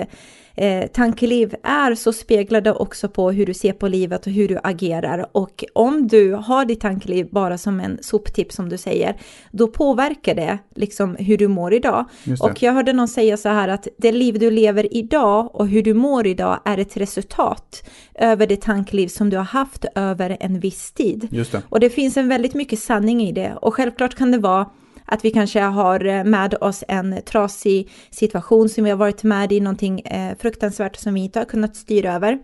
eh, 0.56 0.88
tankeliv 0.88 1.56
är 1.64 1.96
så 1.96 2.14
speglar 2.14 2.62
det 2.62 2.74
också 2.74 3.10
på 3.10 3.32
hur 3.32 3.46
du 3.46 3.54
ser 3.54 3.74
på 3.74 3.88
livet 3.88 4.28
och 4.28 4.32
hur 4.32 4.48
du 4.48 4.60
agerar. 4.64 5.26
Och 5.32 5.64
om 5.74 6.08
du 6.08 6.34
har 6.34 6.66
ditt 6.66 6.82
tankeliv 6.82 7.28
bara 7.32 7.58
som 7.58 7.80
en 7.80 7.98
soptipp 8.02 8.52
som 8.52 8.70
du 8.70 8.78
säger, 8.78 9.16
då 9.52 9.68
påverkar 9.68 10.36
det 10.36 10.58
liksom 10.76 11.16
hur 11.16 11.38
du 11.38 11.48
mår 11.48 11.74
idag. 11.74 12.06
Och 12.40 12.64
jag 12.64 12.74
hörde 12.74 12.94
någon 12.94 13.08
säga 13.08 13.38
så 13.38 13.50
här 13.50 13.68
att 13.68 13.88
det 13.98 14.12
liv 14.12 14.40
du 14.40 14.52
lever 14.52 14.94
idag 14.94 15.56
och 15.56 15.68
hur 15.68 15.84
du 15.84 15.94
mår 15.94 16.28
idag 16.28 16.60
är 16.66 16.78
ett 16.78 16.98
resultat 16.98 17.90
över 18.16 18.48
det 18.48 18.62
tankeliv 18.62 19.08
som 19.08 19.30
du 19.30 19.38
har 19.38 19.44
haft 19.44 19.86
över 19.96 20.38
en 20.40 20.60
viss 20.60 20.92
tid. 20.92 21.28
Just 21.32 21.52
det. 21.52 21.62
Och 21.70 21.80
det 21.80 21.90
finns 21.90 22.18
en 22.18 22.28
väldigt 22.28 22.54
mycket 22.54 22.80
sanning 22.80 23.22
i 23.22 23.32
det. 23.32 23.58
Och 23.62 23.74
självklart 23.74 24.16
kan 24.16 24.32
det 24.32 24.38
vara 24.38 24.66
att 25.06 25.26
vi 25.26 25.32
kanske 25.32 25.62
har 25.62 26.06
eh, 26.06 26.24
med 26.24 26.56
oss 26.62 26.84
en 26.88 27.16
trasig 27.26 27.92
situation 28.10 28.70
som 28.70 28.84
vi 28.84 28.90
har 28.90 28.98
varit 28.98 29.24
med 29.24 29.52
i, 29.52 29.60
någonting 29.60 30.00
eh, 30.00 30.38
fruktansvärt 30.40 30.96
som 30.96 31.14
vi 31.14 31.20
inte 31.24 31.40
har 31.40 31.46
kunnat 31.46 31.76
styra 31.76 32.14
över. 32.14 32.40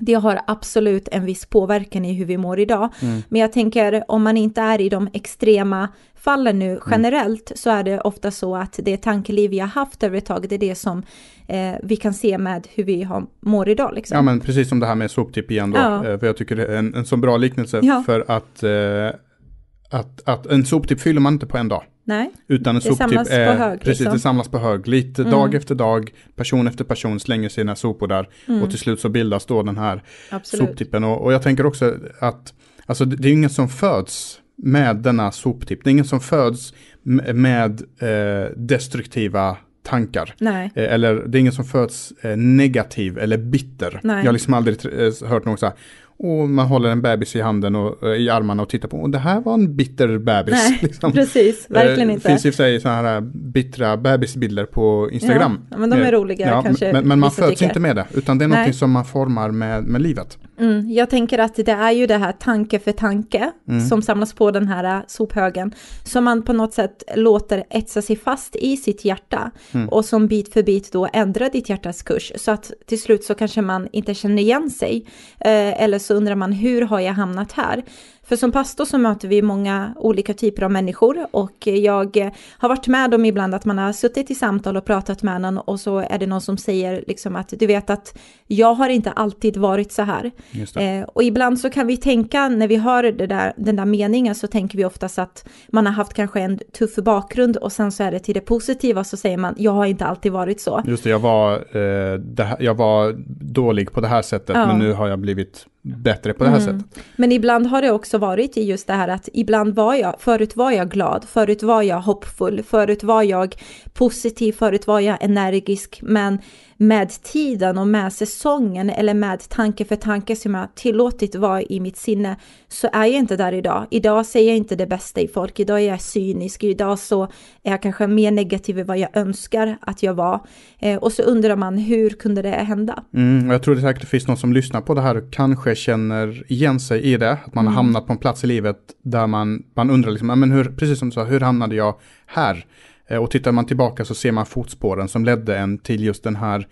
Det 0.00 0.14
har 0.14 0.40
absolut 0.46 1.08
en 1.12 1.24
viss 1.24 1.46
påverkan 1.46 2.04
i 2.04 2.12
hur 2.12 2.24
vi 2.24 2.36
mår 2.36 2.60
idag. 2.60 2.88
Men 3.28 3.40
jag 3.40 3.52
tänker 3.52 4.04
om 4.08 4.22
man 4.22 4.36
inte 4.36 4.60
är 4.60 4.80
i 4.80 4.88
de 4.88 5.08
extrema 5.12 5.88
fallen 6.14 6.58
nu 6.58 6.80
generellt 6.90 7.52
så 7.54 7.70
är 7.70 7.82
det 7.82 8.00
ofta 8.00 8.30
så 8.30 8.56
att 8.56 8.78
det 8.82 8.96
tankeliv 8.96 9.50
vi 9.50 9.58
har 9.58 9.68
haft 9.68 10.02
över 10.02 10.18
ett 10.18 10.26
tag, 10.26 10.48
det 10.48 10.54
är 10.54 10.58
det 10.58 10.74
som 10.74 11.02
eh, 11.46 11.74
vi 11.82 11.96
kan 11.96 12.14
se 12.14 12.38
med 12.38 12.66
hur 12.74 12.84
vi 12.84 13.02
har, 13.02 13.26
mår 13.40 13.68
idag. 13.68 13.94
Liksom. 13.94 14.16
Ja 14.16 14.22
men 14.22 14.40
precis 14.40 14.68
som 14.68 14.80
det 14.80 14.86
här 14.86 14.94
med 14.94 15.10
soptipp 15.10 15.50
igen 15.50 15.70
då. 15.70 15.78
Ja. 15.78 16.06
Eh, 16.06 16.18
För 16.18 16.26
jag 16.26 16.36
tycker 16.36 16.56
det 16.56 16.66
är 16.66 16.76
en, 16.76 16.94
en 16.94 17.04
så 17.04 17.16
bra 17.16 17.36
liknelse 17.36 17.80
Ja. 17.82 18.02
för 18.06 18.24
att, 18.28 18.62
eh, 18.62 20.00
att, 20.00 20.28
att 20.28 20.46
en 20.46 20.66
soptipp 20.66 21.00
fyller 21.00 21.20
man 21.20 21.32
inte 21.32 21.46
på 21.46 21.58
en 21.58 21.68
dag. 21.68 21.82
Nej, 22.08 22.30
Utan 22.48 22.76
en 22.76 22.80
Det 22.80 22.80
soptipp 22.80 22.98
samlas 23.08 23.28
på 23.28 23.34
är, 23.34 23.56
hög, 23.56 23.80
precis, 23.80 24.00
liksom. 24.00 24.12
det 24.12 24.20
samlas 24.20 24.48
på 24.48 24.58
hög. 24.58 24.88
Lite 24.88 25.22
Mm. 25.22 25.32
dag 25.32 25.54
efter 25.54 25.74
dag, 25.74 26.10
person 26.36 26.66
efter 26.66 26.84
person 26.84 27.20
slänger 27.20 27.48
sina 27.48 27.76
sopor 27.76 28.06
där. 28.06 28.28
Mm. 28.48 28.62
Och 28.62 28.70
till 28.70 28.78
slut 28.78 29.00
så 29.00 29.08
bildas 29.08 29.46
då 29.46 29.62
den 29.62 29.78
här 29.78 30.02
absolut. 30.30 30.68
soptippen. 30.68 31.04
Och, 31.04 31.24
och 31.24 31.32
jag 31.32 31.42
tänker 31.42 31.66
också 31.66 31.94
att, 32.20 32.54
alltså 32.86 33.04
det, 33.04 33.16
det 33.16 33.28
är 33.28 33.32
ingen 33.32 33.50
som 33.50 33.68
föds 33.68 34.40
med 34.56 34.96
denna 34.96 35.32
soptipp. 35.32 35.84
Det 35.84 35.90
är 35.90 35.92
ingen 35.92 36.04
som 36.04 36.20
föds 36.20 36.74
med, 37.02 37.36
med 37.36 37.82
eh, 37.98 38.50
destruktiva 38.56 39.56
tankar. 39.82 40.34
Nej. 40.38 40.70
Eh, 40.74 40.92
Eller 40.94 41.14
det 41.14 41.38
är 41.38 41.40
ingen 41.40 41.52
som 41.52 41.64
föds 41.64 42.12
eh, 42.22 42.36
negativ 42.36 43.18
eller 43.18 43.38
bitter. 43.38 44.00
Nej. 44.02 44.16
Jag 44.18 44.24
har 44.24 44.32
liksom 44.32 44.54
aldrig 44.54 44.76
eh, 44.86 45.28
hört 45.28 45.44
någon 45.44 45.58
så 45.58 45.66
här. 45.66 45.74
Och 46.18 46.48
man 46.50 46.66
håller 46.66 46.88
en 46.90 47.02
bebis 47.02 47.36
i 47.36 47.40
handen 47.40 47.76
och 47.76 48.02
eh, 48.08 48.14
i 48.14 48.30
armarna 48.30 48.62
och 48.62 48.68
tittar 48.68 48.88
på. 48.88 48.96
Och 48.96 49.10
det 49.10 49.18
här 49.18 49.40
var 49.40 49.54
en 49.54 49.76
bitter 49.76 50.18
bebis. 50.18 50.54
Nej, 50.54 50.78
liksom. 50.82 51.12
precis, 51.12 51.66
verkligen 51.70 52.08
Eh, 52.10 52.14
inte. 52.14 52.28
finns 52.28 52.46
i 52.46 52.50
och 52.50 52.54
för 52.54 52.56
sig 52.56 52.80
sådana 52.80 53.08
här 53.08 53.20
bittra 53.20 53.96
bebisbilder 53.96 54.64
på 54.64 55.08
Instagram. 55.12 55.60
Ja, 55.70 55.76
men 55.78 55.90
de 55.90 55.96
är 55.96 56.02
Eh, 56.02 56.10
roliga 56.12 56.62
kanske 56.62 56.92
Men, 56.92 57.08
men 57.08 57.18
man 57.20 57.30
föds 57.30 57.48
tycker. 57.48 57.64
inte 57.64 57.80
med 57.80 57.96
det. 57.96 58.06
Utan 58.14 58.38
det 58.38 58.44
är 58.44 58.48
någonting 58.48 58.74
som 58.74 58.90
man 58.90 59.04
formar 59.04 59.50
med, 59.50 59.84
med 59.84 60.00
livet. 60.02 60.38
Mm, 60.60 60.90
jag 60.90 61.10
tänker 61.10 61.38
att 61.38 61.54
det 61.56 61.72
är 61.72 61.92
ju 61.92 62.06
det 62.06 62.16
här 62.18 62.32
tanke 62.32 62.78
för 62.78 62.92
tanke 62.92 63.50
Mm. 63.68 63.86
som 63.88 64.02
samlas 64.02 64.32
på 64.32 64.50
den 64.50 64.68
här 64.68 65.02
sophögen 65.06 65.72
som 66.04 66.24
man 66.24 66.42
på 66.42 66.52
något 66.52 66.74
sätt 66.74 67.02
låter 67.16 67.64
etsa 67.70 68.02
sig 68.02 68.16
fast 68.16 68.56
i 68.56 68.76
sitt 68.76 69.04
hjärta 69.04 69.50
Mm. 69.74 69.88
och 69.88 70.04
som 70.04 70.26
bit 70.26 70.52
för 70.52 70.62
bit 70.62 70.92
då 70.92 71.08
ändrar 71.12 71.50
ditt 71.50 71.68
hjärtas 71.68 72.02
kurs 72.02 72.32
så 72.36 72.50
att 72.50 72.72
till 72.86 73.00
slut 73.02 73.24
så 73.24 73.34
kanske 73.34 73.62
man 73.62 73.88
inte 73.92 74.14
känner 74.14 74.42
igen 74.42 74.70
sig 74.70 75.06
eh, 75.40 75.82
eller 75.82 75.98
så 76.08 76.14
undrar 76.14 76.34
man 76.34 76.52
hur 76.52 76.82
har 76.82 77.00
jag 77.00 77.12
hamnat 77.12 77.52
här? 77.52 77.82
För 78.28 78.36
som 78.36 78.52
pastor 78.52 78.84
så 78.84 78.98
möter 78.98 79.28
vi 79.28 79.42
många 79.42 79.94
olika 79.96 80.34
typer 80.34 80.62
av 80.62 80.70
människor 80.70 81.26
och 81.30 81.66
jag 81.66 82.16
eh, 82.16 82.30
har 82.58 82.68
varit 82.68 82.86
med 82.86 83.14
om 83.14 83.24
ibland 83.24 83.54
att 83.54 83.64
man 83.64 83.78
har 83.78 83.92
suttit 83.92 84.30
i 84.30 84.34
samtal 84.34 84.76
och 84.76 84.84
pratat 84.84 85.22
med 85.22 85.40
någon 85.40 85.58
och 85.58 85.80
så 85.80 85.98
är 85.98 86.18
det 86.18 86.26
någon 86.26 86.40
som 86.40 86.56
säger 86.58 87.04
liksom 87.06 87.36
att 87.36 87.54
du 87.58 87.66
vet 87.66 87.90
att 87.90 88.18
jag 88.46 88.74
har 88.74 88.88
inte 88.88 89.10
alltid 89.10 89.56
varit 89.56 89.92
så 89.92 90.02
här. 90.02 90.30
Eh, 90.76 91.04
och 91.08 91.22
ibland 91.22 91.60
så 91.60 91.70
kan 91.70 91.86
vi 91.86 91.96
tänka, 91.96 92.48
när 92.48 92.68
vi 92.68 92.76
hör 92.76 93.02
där, 93.02 93.52
den 93.56 93.76
där 93.76 93.84
meningen, 93.84 94.34
så 94.34 94.46
tänker 94.46 94.78
vi 94.78 94.84
oftast 94.84 95.18
att 95.18 95.48
man 95.72 95.86
har 95.86 95.92
haft 95.92 96.14
kanske 96.14 96.40
en 96.40 96.58
tuff 96.78 96.96
bakgrund 96.96 97.56
och 97.56 97.72
sen 97.72 97.92
så 97.92 98.02
är 98.02 98.10
det 98.10 98.18
till 98.18 98.34
det 98.34 98.40
positiva 98.40 99.04
så 99.04 99.16
säger 99.16 99.36
man, 99.36 99.54
jag 99.58 99.72
har 99.72 99.86
inte 99.86 100.04
alltid 100.04 100.32
varit 100.32 100.60
så. 100.60 100.82
Just 100.86 101.04
det, 101.04 101.10
jag 101.10 101.18
var, 101.18 101.52
eh, 101.54 102.18
det 102.18 102.44
här, 102.44 102.56
jag 102.60 102.74
var 102.74 103.14
dålig 103.40 103.92
på 103.92 104.00
det 104.00 104.08
här 104.08 104.22
sättet. 104.22 104.56
Ja. 104.56 104.66
Men 104.66 104.78
nu 104.78 104.92
har 104.92 105.08
jag 105.08 105.18
blivit 105.18 105.66
bättre 105.82 106.32
på 106.32 106.44
det 106.44 106.50
här 106.50 106.60
Mm. 106.60 106.80
sättet. 106.80 107.04
Men 107.16 107.32
ibland 107.32 107.66
har 107.66 107.82
det 107.82 107.90
också 107.90 108.17
varit 108.18 108.56
i 108.56 108.62
just 108.62 108.86
det 108.86 108.92
här 108.92 109.08
att 109.08 109.28
ibland 109.32 109.74
var 109.74 109.94
jag, 109.94 110.14
förut 110.18 110.56
var 110.56 110.70
jag 110.70 110.90
glad, 110.90 111.24
förut 111.24 111.62
var 111.62 111.82
jag 111.82 112.00
hoppfull, 112.00 112.62
förut 112.62 113.02
var 113.02 113.22
jag 113.22 113.54
positiv, 113.92 114.52
förut 114.52 114.86
var 114.86 115.00
jag 115.00 115.18
energisk, 115.20 116.00
men 116.02 116.38
med 116.80 117.22
tiden 117.22 117.78
och 117.78 117.86
med 117.86 118.12
säsongen 118.12 118.90
eller 118.90 119.14
med 119.14 119.48
tanke 119.48 119.84
för 119.84 119.96
tanke 119.96 120.36
som 120.36 120.54
jag 120.54 120.74
tillåtit 120.74 121.34
vara 121.34 121.62
i 121.62 121.80
mitt 121.80 121.96
sinne 121.96 122.36
så 122.68 122.88
är 122.92 123.04
jag 123.04 123.18
inte 123.18 123.36
där 123.36 123.52
idag. 123.52 123.86
Idag 123.90 124.26
säger 124.26 124.48
jag 124.48 124.56
inte 124.56 124.76
det 124.76 124.86
bästa 124.86 125.20
i 125.20 125.28
folk, 125.28 125.60
idag 125.60 125.80
är 125.80 125.88
jag 125.88 126.00
cynisk, 126.00 126.64
idag 126.64 126.98
så 126.98 127.22
är 127.62 127.70
jag 127.70 127.82
kanske 127.82 128.06
mer 128.06 128.30
negativ 128.30 128.78
än 128.78 128.86
vad 128.86 128.98
jag 128.98 129.16
önskar 129.16 129.78
att 129.80 130.02
jag 130.02 130.14
var. 130.14 130.46
Eh, 130.78 130.96
och 130.96 131.12
så 131.12 131.22
undrar 131.22 131.56
man 131.56 131.78
hur 131.78 132.10
kunde 132.10 132.42
det 132.42 132.50
hända? 132.50 133.02
Mm, 133.14 133.50
jag 133.50 133.62
tror 133.62 133.74
det 133.74 133.80
säkert 133.80 134.08
finns 134.08 134.28
någon 134.28 134.36
som 134.36 134.52
lyssnar 134.52 134.80
på 134.80 134.94
det 134.94 135.00
här 135.00 135.16
och 135.16 135.32
kanske 135.32 135.74
känner 135.74 136.52
igen 136.52 136.80
sig 136.80 137.02
i 137.02 137.16
det, 137.16 137.32
att 137.32 137.54
man 137.54 137.64
mm. 137.64 137.74
har 137.74 137.82
hamnat 137.82 138.06
på 138.06 138.12
en 138.12 138.18
plats 138.18 138.44
i 138.44 138.46
livet 138.46 138.78
där 139.02 139.26
man, 139.26 139.62
man 139.74 139.90
undrar 139.90 140.10
liksom, 140.10 140.26
men 140.26 140.50
hur, 140.50 140.64
precis 140.64 140.98
som 140.98 141.08
du 141.08 141.14
sa, 141.14 141.24
hur 141.24 141.40
hamnade 141.40 141.74
jag 141.74 141.94
här? 142.26 142.66
Eh, 143.08 143.22
och 143.22 143.30
tittar 143.30 143.52
man 143.52 143.66
tillbaka 143.66 144.04
så 144.04 144.14
ser 144.14 144.32
man 144.32 144.46
fotspåren 144.46 145.08
som 145.08 145.24
ledde 145.24 145.58
en 145.58 145.78
till 145.78 146.04
just 146.04 146.24
den 146.24 146.36
här 146.36 146.66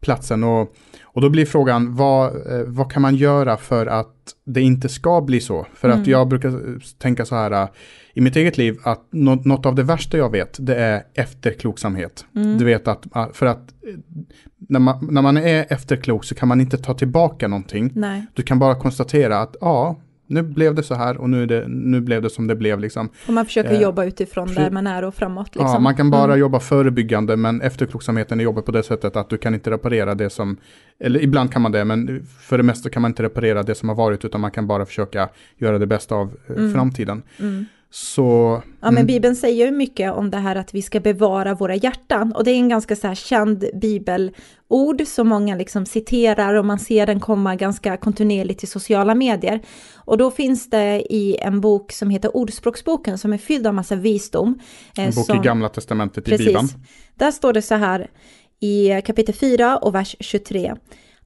platsen. 0.00 0.44
Och, 0.44 0.74
och 1.02 1.20
då 1.20 1.30
blir 1.30 1.46
frågan, 1.46 1.96
vad, 1.96 2.26
eh, 2.26 2.64
vad 2.66 2.92
kan 2.92 3.02
man 3.02 3.16
göra 3.16 3.56
för 3.56 3.86
att 3.86 4.16
det 4.44 4.60
inte 4.60 4.88
ska 4.88 5.20
bli 5.20 5.40
så? 5.40 5.66
För 5.74 5.88
mm. 5.88 6.00
att 6.00 6.06
jag 6.06 6.28
brukar 6.28 6.80
tänka 6.98 7.24
så 7.24 7.34
här 7.34 7.68
i 8.14 8.20
mitt 8.20 8.36
eget 8.36 8.58
liv 8.58 8.78
att 8.84 9.12
något, 9.12 9.44
något 9.44 9.66
av 9.66 9.74
det 9.74 9.82
värsta 9.82 10.18
jag 10.18 10.30
vet 10.30 10.56
det 10.60 10.76
är 10.76 11.02
efterkloksamhet. 11.14 12.24
Mm. 12.36 12.58
Du 12.58 12.64
vet 12.64 12.88
att, 12.88 13.06
för 13.32 13.46
att 13.46 13.74
när 14.56 14.80
man, 14.80 15.08
när 15.10 15.22
man 15.22 15.36
är 15.36 15.66
efterklok 15.72 16.24
så 16.24 16.34
kan 16.34 16.48
man 16.48 16.60
inte 16.60 16.78
ta 16.78 16.94
tillbaka 16.94 17.48
någonting. 17.48 17.92
Nej. 17.94 18.26
Du 18.34 18.42
kan 18.42 18.58
bara 18.58 18.74
konstatera 18.74 19.38
att 19.38 19.56
ja, 19.60 20.00
nu 20.30 20.42
blev 20.42 20.74
det 20.74 20.82
så 20.82 20.94
här 20.94 21.16
och 21.16 21.30
nu, 21.30 21.46
det, 21.46 21.64
nu 21.68 22.00
blev 22.00 22.22
det 22.22 22.30
som 22.30 22.46
det 22.46 22.56
blev. 22.56 22.80
Liksom. 22.80 23.08
Och 23.26 23.34
man 23.34 23.46
försöker 23.46 23.72
eh, 23.72 23.80
jobba 23.80 24.04
utifrån 24.04 24.54
där 24.54 24.70
man 24.70 24.86
är 24.86 25.04
och 25.04 25.14
framåt. 25.14 25.54
Liksom. 25.54 25.72
Ja, 25.72 25.78
man 25.78 25.96
kan 25.96 26.10
bara 26.10 26.24
mm. 26.24 26.38
jobba 26.38 26.60
förebyggande 26.60 27.36
men 27.36 27.60
efterkloksamheten 27.60 28.40
är 28.40 28.44
jobbet 28.44 28.64
på 28.64 28.72
det 28.72 28.82
sättet 28.82 29.16
att 29.16 29.28
du 29.28 29.38
kan 29.38 29.54
inte 29.54 29.70
reparera 29.70 30.14
det 30.14 30.30
som, 30.30 30.56
eller 30.98 31.22
ibland 31.22 31.52
kan 31.52 31.62
man 31.62 31.72
det, 31.72 31.84
men 31.84 32.26
för 32.40 32.56
det 32.58 32.64
mesta 32.64 32.90
kan 32.90 33.02
man 33.02 33.10
inte 33.10 33.22
reparera 33.22 33.62
det 33.62 33.74
som 33.74 33.88
har 33.88 33.96
varit 33.96 34.24
utan 34.24 34.40
man 34.40 34.50
kan 34.50 34.66
bara 34.66 34.86
försöka 34.86 35.28
göra 35.56 35.78
det 35.78 35.86
bästa 35.86 36.14
av 36.14 36.34
eh, 36.48 36.56
mm. 36.56 36.72
framtiden. 36.72 37.22
Mm. 37.38 37.66
Så, 37.92 38.62
ja, 38.80 38.86
men 38.86 38.94
mm. 38.94 39.06
Bibeln 39.06 39.36
säger 39.36 39.66
ju 39.66 39.72
mycket 39.72 40.12
om 40.12 40.30
det 40.30 40.36
här 40.36 40.56
att 40.56 40.74
vi 40.74 40.82
ska 40.82 41.00
bevara 41.00 41.54
våra 41.54 41.74
hjärtan. 41.74 42.32
Och 42.32 42.44
det 42.44 42.50
är 42.50 42.54
en 42.54 42.68
ganska 42.68 42.96
så 42.96 43.06
här 43.06 43.14
känd 43.14 43.64
bibelord 43.74 45.06
som 45.06 45.28
många 45.28 45.56
liksom 45.56 45.86
citerar 45.86 46.54
och 46.54 46.64
man 46.64 46.78
ser 46.78 47.06
den 47.06 47.20
komma 47.20 47.56
ganska 47.56 47.96
kontinuerligt 47.96 48.64
i 48.64 48.66
sociala 48.66 49.14
medier. 49.14 49.60
Och 49.94 50.18
då 50.18 50.30
finns 50.30 50.70
det 50.70 51.12
i 51.12 51.36
en 51.36 51.60
bok 51.60 51.92
som 51.92 52.10
heter 52.10 52.36
Ordspråksboken 52.36 53.18
som 53.18 53.32
är 53.32 53.38
fylld 53.38 53.66
av 53.66 53.74
massa 53.74 53.96
visdom. 53.96 54.58
Eh, 54.98 55.04
en 55.04 55.14
bok 55.14 55.26
som, 55.26 55.36
i 55.36 55.40
Gamla 55.40 55.68
Testamentet 55.68 56.28
i 56.28 56.30
precis, 56.30 56.46
Bibeln. 56.46 56.68
Där 57.14 57.30
står 57.30 57.52
det 57.52 57.62
så 57.62 57.74
här 57.74 58.10
i 58.60 59.02
kapitel 59.04 59.34
4 59.34 59.76
och 59.76 59.94
vers 59.94 60.16
23. 60.20 60.74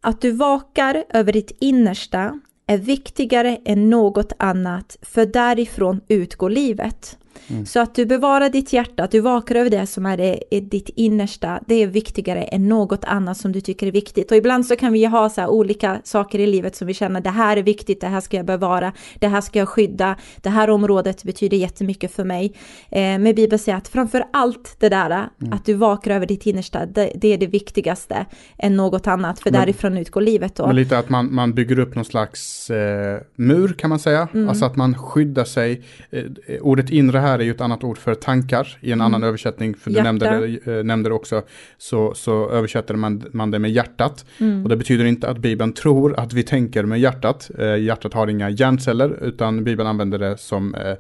Att 0.01 0.21
du 0.21 0.31
vakar 0.31 1.05
över 1.11 1.33
ditt 1.33 1.57
innersta 1.61 2.41
är 2.67 2.79
viktigare 2.79 3.59
än 3.65 3.91
något 3.91 4.33
annat, 4.39 4.99
för 5.03 5.27
därifrån 5.27 6.01
utgår 6.09 6.51
livet. 6.51 7.19
Mm. 7.47 7.67
Så 7.67 7.81
att 7.81 7.95
du 7.95 8.07
bevarar 8.07 8.49
ditt 8.49 8.73
hjärta, 8.73 9.05
att 9.05 9.11
du 9.11 9.21
vakar 9.21 9.55
över 9.55 9.71
det 9.71 9.87
som 9.87 10.07
är, 10.07 10.17
det, 10.17 10.41
är 10.51 10.61
ditt 10.61 10.89
innersta, 10.89 11.61
det 11.67 11.75
är 11.75 11.87
viktigare 11.87 12.43
än 12.43 12.69
något 12.69 13.05
annat 13.05 13.37
som 13.37 13.53
du 13.53 13.61
tycker 13.61 13.87
är 13.87 13.93
viktigt. 13.93 14.31
Och 14.31 14.37
ibland 14.37 14.67
så 14.67 14.77
kan 14.77 14.93
vi 14.93 15.05
ha 15.05 15.31
så 15.31 15.47
olika 15.47 16.01
saker 16.05 16.39
i 16.39 16.47
livet 16.47 16.77
som 16.77 16.87
vi 16.87 16.95
känner, 16.95 17.21
det 17.21 17.31
här 17.31 17.57
är 17.57 17.63
viktigt, 17.63 18.01
det 18.01 18.07
här 18.07 18.21
ska 18.21 18.37
jag 18.37 18.47
bevara, 18.47 18.93
det 19.19 19.29
här 19.29 19.41
ska 19.41 19.59
jag 19.59 19.69
skydda, 19.69 20.17
det 20.37 20.51
här 20.51 20.71
området 20.71 21.25
betyder 21.25 21.57
jättemycket 21.57 22.13
för 22.13 22.25
mig. 22.25 22.53
Eh, 22.91 23.01
men 23.01 23.35
Bibeln 23.35 23.59
säger 23.59 23.79
att 23.79 23.89
framför 23.89 24.25
allt 24.33 24.77
det 24.79 24.89
där, 24.89 25.11
mm. 25.11 25.53
att 25.53 25.65
du 25.65 25.75
vakar 25.75 26.11
över 26.11 26.27
ditt 26.27 26.47
innersta, 26.47 26.87
det, 26.87 27.13
det, 27.15 27.29
är 27.29 27.39
det 27.39 27.47
viktigaste 27.47 28.27
än 28.59 28.77
något 28.77 29.07
annat, 29.07 29.41
för 29.41 29.51
men, 29.51 29.61
därifrån 29.61 29.99
utgår 29.99 30.21
livet. 30.21 30.55
Då. 30.57 30.67
Men 30.67 30.77
lite 30.77 30.99
att 30.99 31.09
man, 31.09 31.35
man 31.35 31.55
bygger 31.55 31.79
upp 31.79 31.95
någon 31.95 32.05
slags 32.05 32.71
eh, 32.71 33.21
mur 33.37 33.73
kan 33.79 33.91
man 33.91 33.99
säga, 33.99 34.29
mm. 34.35 34.49
alltså 34.49 34.65
att 34.65 34.77
man 34.77 34.99
skyddar 34.99 35.45
sig. 35.45 35.83
Eh, 36.11 36.25
ordet 36.61 36.91
inre 36.91 37.19
här 37.25 37.39
är 37.39 37.45
ju 37.45 37.51
ett 37.51 37.61
annat 37.61 37.85
ord 37.85 37.99
för 37.99 38.15
tankar 38.15 38.79
i 38.81 38.87
en 38.87 38.93
mm. 38.93 39.07
annan 39.07 39.23
översättning, 39.25 39.75
för 39.75 39.91
du 39.91 40.03
nämnde 40.03 40.27
det, 40.65 40.79
äh, 40.79 40.85
nämnde 40.85 41.09
det 41.09 41.15
också, 41.15 41.43
så, 41.79 42.15
så 42.15 42.51
översätter 42.51 42.95
man, 42.95 43.25
man 43.33 43.51
det 43.51 43.59
med 43.59 43.71
hjärtat. 43.71 44.25
Mm. 44.39 44.63
Och 44.63 44.69
det 44.69 44.77
betyder 44.77 45.05
inte 45.05 45.29
att 45.29 45.39
Bibeln 45.39 45.73
tror 45.73 46.21
att 46.21 46.33
vi 46.33 46.43
tänker 46.43 46.83
med 46.85 47.01
hjärtat. 47.01 47.51
Äh, 47.59 47.77
hjärtat 47.77 48.15
har 48.15 48.27
inga 48.27 48.51
hjärnceller, 48.51 49.19
utan 49.23 49.65
Bibeln 49.65 49.89
använder 49.89 50.19
det 50.19 50.37
som 50.39 50.75
äh, 50.75 50.95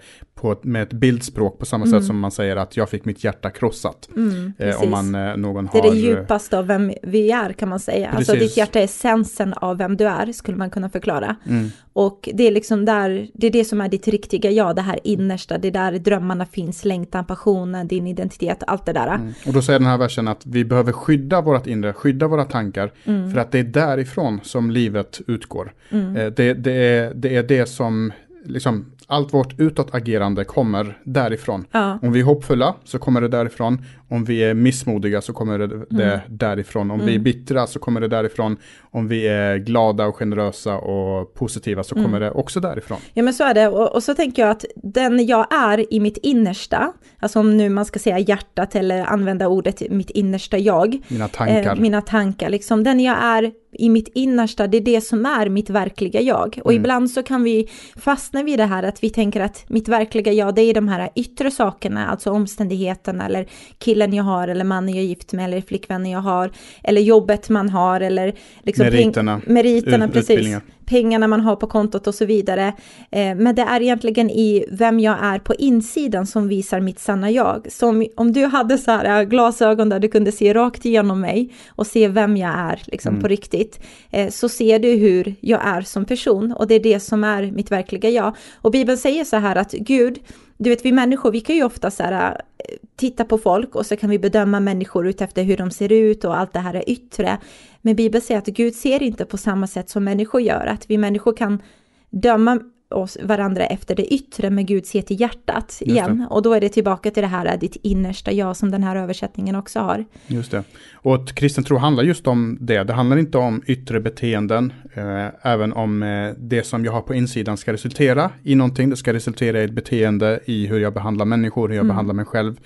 på, 0.44 0.56
med 0.62 0.82
ett 0.82 0.92
bildspråk 0.92 1.58
på 1.58 1.66
samma 1.66 1.84
mm. 1.84 2.00
sätt 2.00 2.06
som 2.06 2.18
man 2.18 2.30
säger 2.30 2.56
att 2.56 2.76
jag 2.76 2.90
fick 2.90 3.04
mitt 3.04 3.24
hjärta 3.24 3.50
krossat. 3.50 4.08
Mm, 4.16 4.52
om 4.82 4.90
man, 4.90 5.12
någon 5.40 5.68
det 5.72 5.78
är 5.78 5.90
det 5.90 5.96
djupaste 5.96 6.58
av 6.58 6.66
vem 6.66 6.92
vi 7.02 7.30
är 7.30 7.52
kan 7.52 7.68
man 7.68 7.80
säga. 7.80 8.06
Alltså, 8.06 8.18
precis. 8.18 8.28
Alltså 8.30 8.44
ditt 8.44 8.56
hjärta 8.56 8.80
är 8.80 8.84
essensen 8.84 9.52
av 9.52 9.78
vem 9.78 9.96
du 9.96 10.04
är, 10.04 10.32
skulle 10.32 10.56
man 10.56 10.70
kunna 10.70 10.88
förklara. 10.88 11.36
Mm. 11.48 11.70
Och 11.92 12.28
det 12.34 12.46
är 12.46 12.50
liksom 12.50 12.84
där, 12.84 13.28
det 13.34 13.46
är 13.46 13.50
det 13.50 13.64
som 13.64 13.80
är 13.80 13.88
ditt 13.88 14.08
riktiga 14.08 14.50
jag, 14.50 14.76
det 14.76 14.82
här 14.82 15.00
innersta, 15.04 15.58
det 15.58 15.68
är 15.68 15.72
där 15.72 15.92
drömmarna 15.92 16.46
finns, 16.46 16.84
längtan, 16.84 17.24
passionen, 17.24 17.88
din 17.88 18.06
identitet, 18.06 18.62
allt 18.66 18.86
det 18.86 18.92
där. 18.92 19.14
Mm. 19.14 19.32
Och 19.46 19.52
då 19.52 19.62
säger 19.62 19.78
den 19.78 19.88
här 19.88 19.98
versen 19.98 20.28
att 20.28 20.46
vi 20.46 20.64
behöver 20.64 20.92
skydda 20.92 21.40
vårt 21.40 21.66
inre, 21.66 21.92
skydda 21.92 22.28
våra 22.28 22.44
tankar, 22.44 22.92
mm. 23.04 23.32
för 23.32 23.40
att 23.40 23.52
det 23.52 23.58
är 23.58 23.64
därifrån 23.64 24.40
som 24.42 24.70
livet 24.70 25.20
utgår. 25.26 25.72
Mm. 25.90 26.16
Eh, 26.16 26.26
det, 26.26 26.54
det, 26.54 26.72
är, 26.72 27.14
det 27.14 27.36
är 27.36 27.42
det 27.42 27.66
som 27.66 28.12
liksom, 28.44 28.86
allt 29.06 29.34
vårt 29.34 29.60
utåtagerande 29.60 30.44
kommer 30.44 30.98
därifrån. 31.04 31.66
Ja. 31.70 31.98
Om 32.02 32.12
vi 32.12 32.20
är 32.20 32.24
hoppfulla 32.24 32.74
så 32.84 32.98
kommer 32.98 33.20
det 33.20 33.28
därifrån. 33.28 33.84
Om 34.08 34.24
vi 34.24 34.44
är 34.44 34.54
missmodiga 34.54 35.20
så 35.20 35.32
kommer 35.32 35.58
det, 35.58 36.04
mm. 36.04 36.20
därifrån. 36.28 36.90
Om 36.90 37.00
mm. 37.00 37.06
vi 37.06 37.14
är 37.14 37.18
bittra 37.18 37.66
så 37.66 37.78
kommer 37.78 38.00
det 38.00 38.08
därifrån. 38.08 38.56
Om 38.90 39.08
vi 39.08 39.28
är 39.28 39.56
glada 39.56 40.06
och 40.06 40.16
generösa 40.16 40.76
och 40.76 41.34
positiva 41.34 41.82
så 41.82 41.94
kommer 41.94 42.08
mm. 42.08 42.20
det 42.20 42.30
också 42.30 42.60
därifrån. 42.60 42.98
Ja 43.14 43.22
men 43.22 43.34
så 43.34 43.44
är 43.44 43.54
det. 43.54 43.68
Och, 43.68 43.94
och, 43.94 44.02
så 44.02 44.14
tänker 44.14 44.42
jag 44.42 44.50
att 44.50 44.64
den 44.76 45.26
jag 45.26 45.54
är 45.54 45.94
i 45.94 46.00
mitt 46.00 46.16
innersta, 46.16 46.92
alltså 47.18 47.40
om 47.40 47.56
nu 47.56 47.68
man 47.68 47.84
ska 47.84 47.98
säga 47.98 48.18
hjärtat 48.18 48.74
eller 48.74 49.04
använda 49.04 49.48
ordet 49.48 49.90
mitt 49.90 50.10
innersta 50.10 50.58
jag. 50.58 51.00
Mina 51.08 51.28
tankar. 51.28 51.76
Eh, 51.76 51.80
mina 51.80 52.00
tankar, 52.00 52.48
liksom 52.48 52.84
den 52.84 53.00
jag 53.00 53.16
är 53.22 53.52
i 53.78 53.88
mitt 53.88 54.08
innersta, 54.14 54.66
det 54.66 54.76
är 54.76 54.80
det 54.80 55.00
som 55.00 55.26
är 55.26 55.48
mitt 55.48 55.70
verkliga 55.70 56.20
jag. 56.20 56.60
Och 56.64 56.72
mm. 56.72 56.82
ibland 56.82 57.10
så 57.10 57.22
kan 57.22 57.42
vi 57.42 57.68
fastna 57.96 58.42
vid 58.42 58.58
det 58.58 58.64
här 58.64 58.82
att 58.82 59.02
vi 59.02 59.10
tänker 59.10 59.40
att 59.40 59.64
mitt 59.68 59.88
verkliga 59.88 60.32
jag, 60.32 60.54
det 60.54 60.62
är 60.62 60.74
de 60.74 60.88
här 60.88 61.10
yttre 61.14 61.50
sakerna, 61.50 62.06
alltså 62.06 62.30
omständigheterna 62.30 63.26
eller 63.26 63.46
killen 63.78 64.14
jag 64.14 64.24
har 64.24 64.48
eller 64.48 64.64
mannen 64.64 64.94
jag 64.94 65.04
är 65.04 65.08
gift 65.08 65.32
med 65.32 65.44
eller 65.44 65.60
flickvännen 65.60 66.10
jag 66.10 66.20
har 66.20 66.50
eller 66.82 67.00
jobbet 67.00 67.48
man 67.48 67.68
har 67.68 68.00
eller 68.00 68.34
liksom 68.62 68.86
meriterna, 68.86 69.40
meriterna 69.46 70.08
precis 70.08 70.56
pengarna 70.86 71.28
man 71.28 71.40
har 71.40 71.56
på 71.56 71.66
kontot 71.66 72.06
och 72.06 72.14
så 72.14 72.24
vidare. 72.24 72.72
Eh, 73.10 73.34
men 73.34 73.54
det 73.54 73.62
är 73.62 73.82
egentligen 73.82 74.30
i 74.30 74.64
vem 74.70 75.00
jag 75.00 75.16
är 75.22 75.38
på 75.38 75.54
insidan 75.54 76.26
som 76.26 76.48
visar 76.48 76.80
mitt 76.80 76.98
sanna 76.98 77.30
jag. 77.30 77.66
Så 77.72 77.88
om, 77.88 78.06
om 78.16 78.32
du 78.32 78.44
hade 78.44 78.78
så 78.78 78.90
här 78.90 79.20
eh, 79.20 79.24
glasögon 79.24 79.88
där 79.88 80.00
du 80.00 80.08
kunde 80.08 80.32
se 80.32 80.54
rakt 80.54 80.84
igenom 80.84 81.20
mig 81.20 81.52
och 81.68 81.86
se 81.86 82.08
vem 82.08 82.36
jag 82.36 82.58
är 82.58 82.82
liksom 82.86 83.10
mm. 83.10 83.22
på 83.22 83.28
riktigt, 83.28 83.80
eh, 84.10 84.30
så 84.30 84.48
ser 84.48 84.78
du 84.78 84.88
hur 84.88 85.34
jag 85.40 85.66
är 85.66 85.82
som 85.82 86.04
person 86.04 86.52
och 86.52 86.66
det 86.66 86.74
är 86.74 86.80
det 86.80 87.00
som 87.00 87.24
är 87.24 87.50
mitt 87.50 87.70
verkliga 87.70 88.10
jag. 88.10 88.36
Och 88.54 88.70
Bibeln 88.70 88.98
säger 88.98 89.24
så 89.24 89.36
här 89.36 89.56
att 89.56 89.72
Gud, 89.72 90.18
du 90.56 90.70
vet 90.70 90.84
vi 90.84 90.92
människor, 90.92 91.30
vi 91.30 91.40
kan 91.40 91.56
ju 91.56 91.64
ofta 91.64 91.90
så 91.90 92.02
här, 92.02 92.30
eh, 92.58 92.76
titta 92.96 93.24
på 93.24 93.38
folk 93.38 93.74
och 93.74 93.86
så 93.86 93.96
kan 93.96 94.10
vi 94.10 94.18
bedöma 94.18 94.60
människor 94.60 95.08
utefter 95.08 95.42
hur 95.42 95.56
de 95.56 95.70
ser 95.70 95.92
ut 95.92 96.24
och 96.24 96.38
allt 96.38 96.52
det 96.52 96.58
här 96.58 96.74
är 96.74 96.90
yttre. 96.90 97.38
Men 97.82 97.96
Bibeln 97.96 98.22
säger 98.22 98.38
att 98.38 98.46
Gud 98.46 98.74
ser 98.74 99.02
inte 99.02 99.24
på 99.24 99.36
samma 99.36 99.66
sätt 99.66 99.90
som 99.90 100.04
människor 100.04 100.40
gör, 100.40 100.66
att 100.66 100.90
vi 100.90 100.98
människor 100.98 101.36
kan 101.36 101.62
döma 102.10 102.60
oss 102.94 103.18
varandra 103.22 103.66
efter 103.66 103.94
det 103.94 104.14
yttre, 104.14 104.50
men 104.50 104.66
Gud 104.66 104.86
ser 104.86 105.02
till 105.02 105.20
hjärtat 105.20 105.78
igen. 105.80 106.26
Och 106.30 106.42
då 106.42 106.54
är 106.54 106.60
det 106.60 106.68
tillbaka 106.68 107.10
till 107.10 107.22
det 107.22 107.28
här, 107.28 107.56
ditt 107.56 107.76
innersta 107.82 108.32
jag, 108.32 108.56
som 108.56 108.70
den 108.70 108.82
här 108.82 108.96
översättningen 108.96 109.56
också 109.56 109.80
har. 109.80 110.04
Just 110.26 110.50
det. 110.50 110.64
Och 110.94 111.14
att 111.14 111.34
kristen 111.34 111.64
tro 111.64 111.76
handlar 111.76 112.02
just 112.02 112.26
om 112.26 112.58
det. 112.60 112.84
Det 112.84 112.92
handlar 112.92 113.16
inte 113.16 113.38
om 113.38 113.62
yttre 113.66 114.00
beteenden, 114.00 114.72
eh, 114.94 115.26
även 115.52 115.72
om 115.72 116.02
eh, 116.02 116.30
det 116.38 116.66
som 116.66 116.84
jag 116.84 116.92
har 116.92 117.00
på 117.00 117.14
insidan 117.14 117.56
ska 117.56 117.72
resultera 117.72 118.30
i 118.42 118.54
någonting. 118.54 118.90
Det 118.90 118.96
ska 118.96 119.12
resultera 119.12 119.60
i 119.60 119.64
ett 119.64 119.72
beteende 119.72 120.40
i 120.44 120.66
hur 120.66 120.80
jag 120.80 120.94
behandlar 120.94 121.24
människor, 121.24 121.68
hur 121.68 121.74
jag 121.74 121.84
mm. 121.84 121.88
behandlar 121.88 122.14
mig 122.14 122.24
själv. 122.24 122.56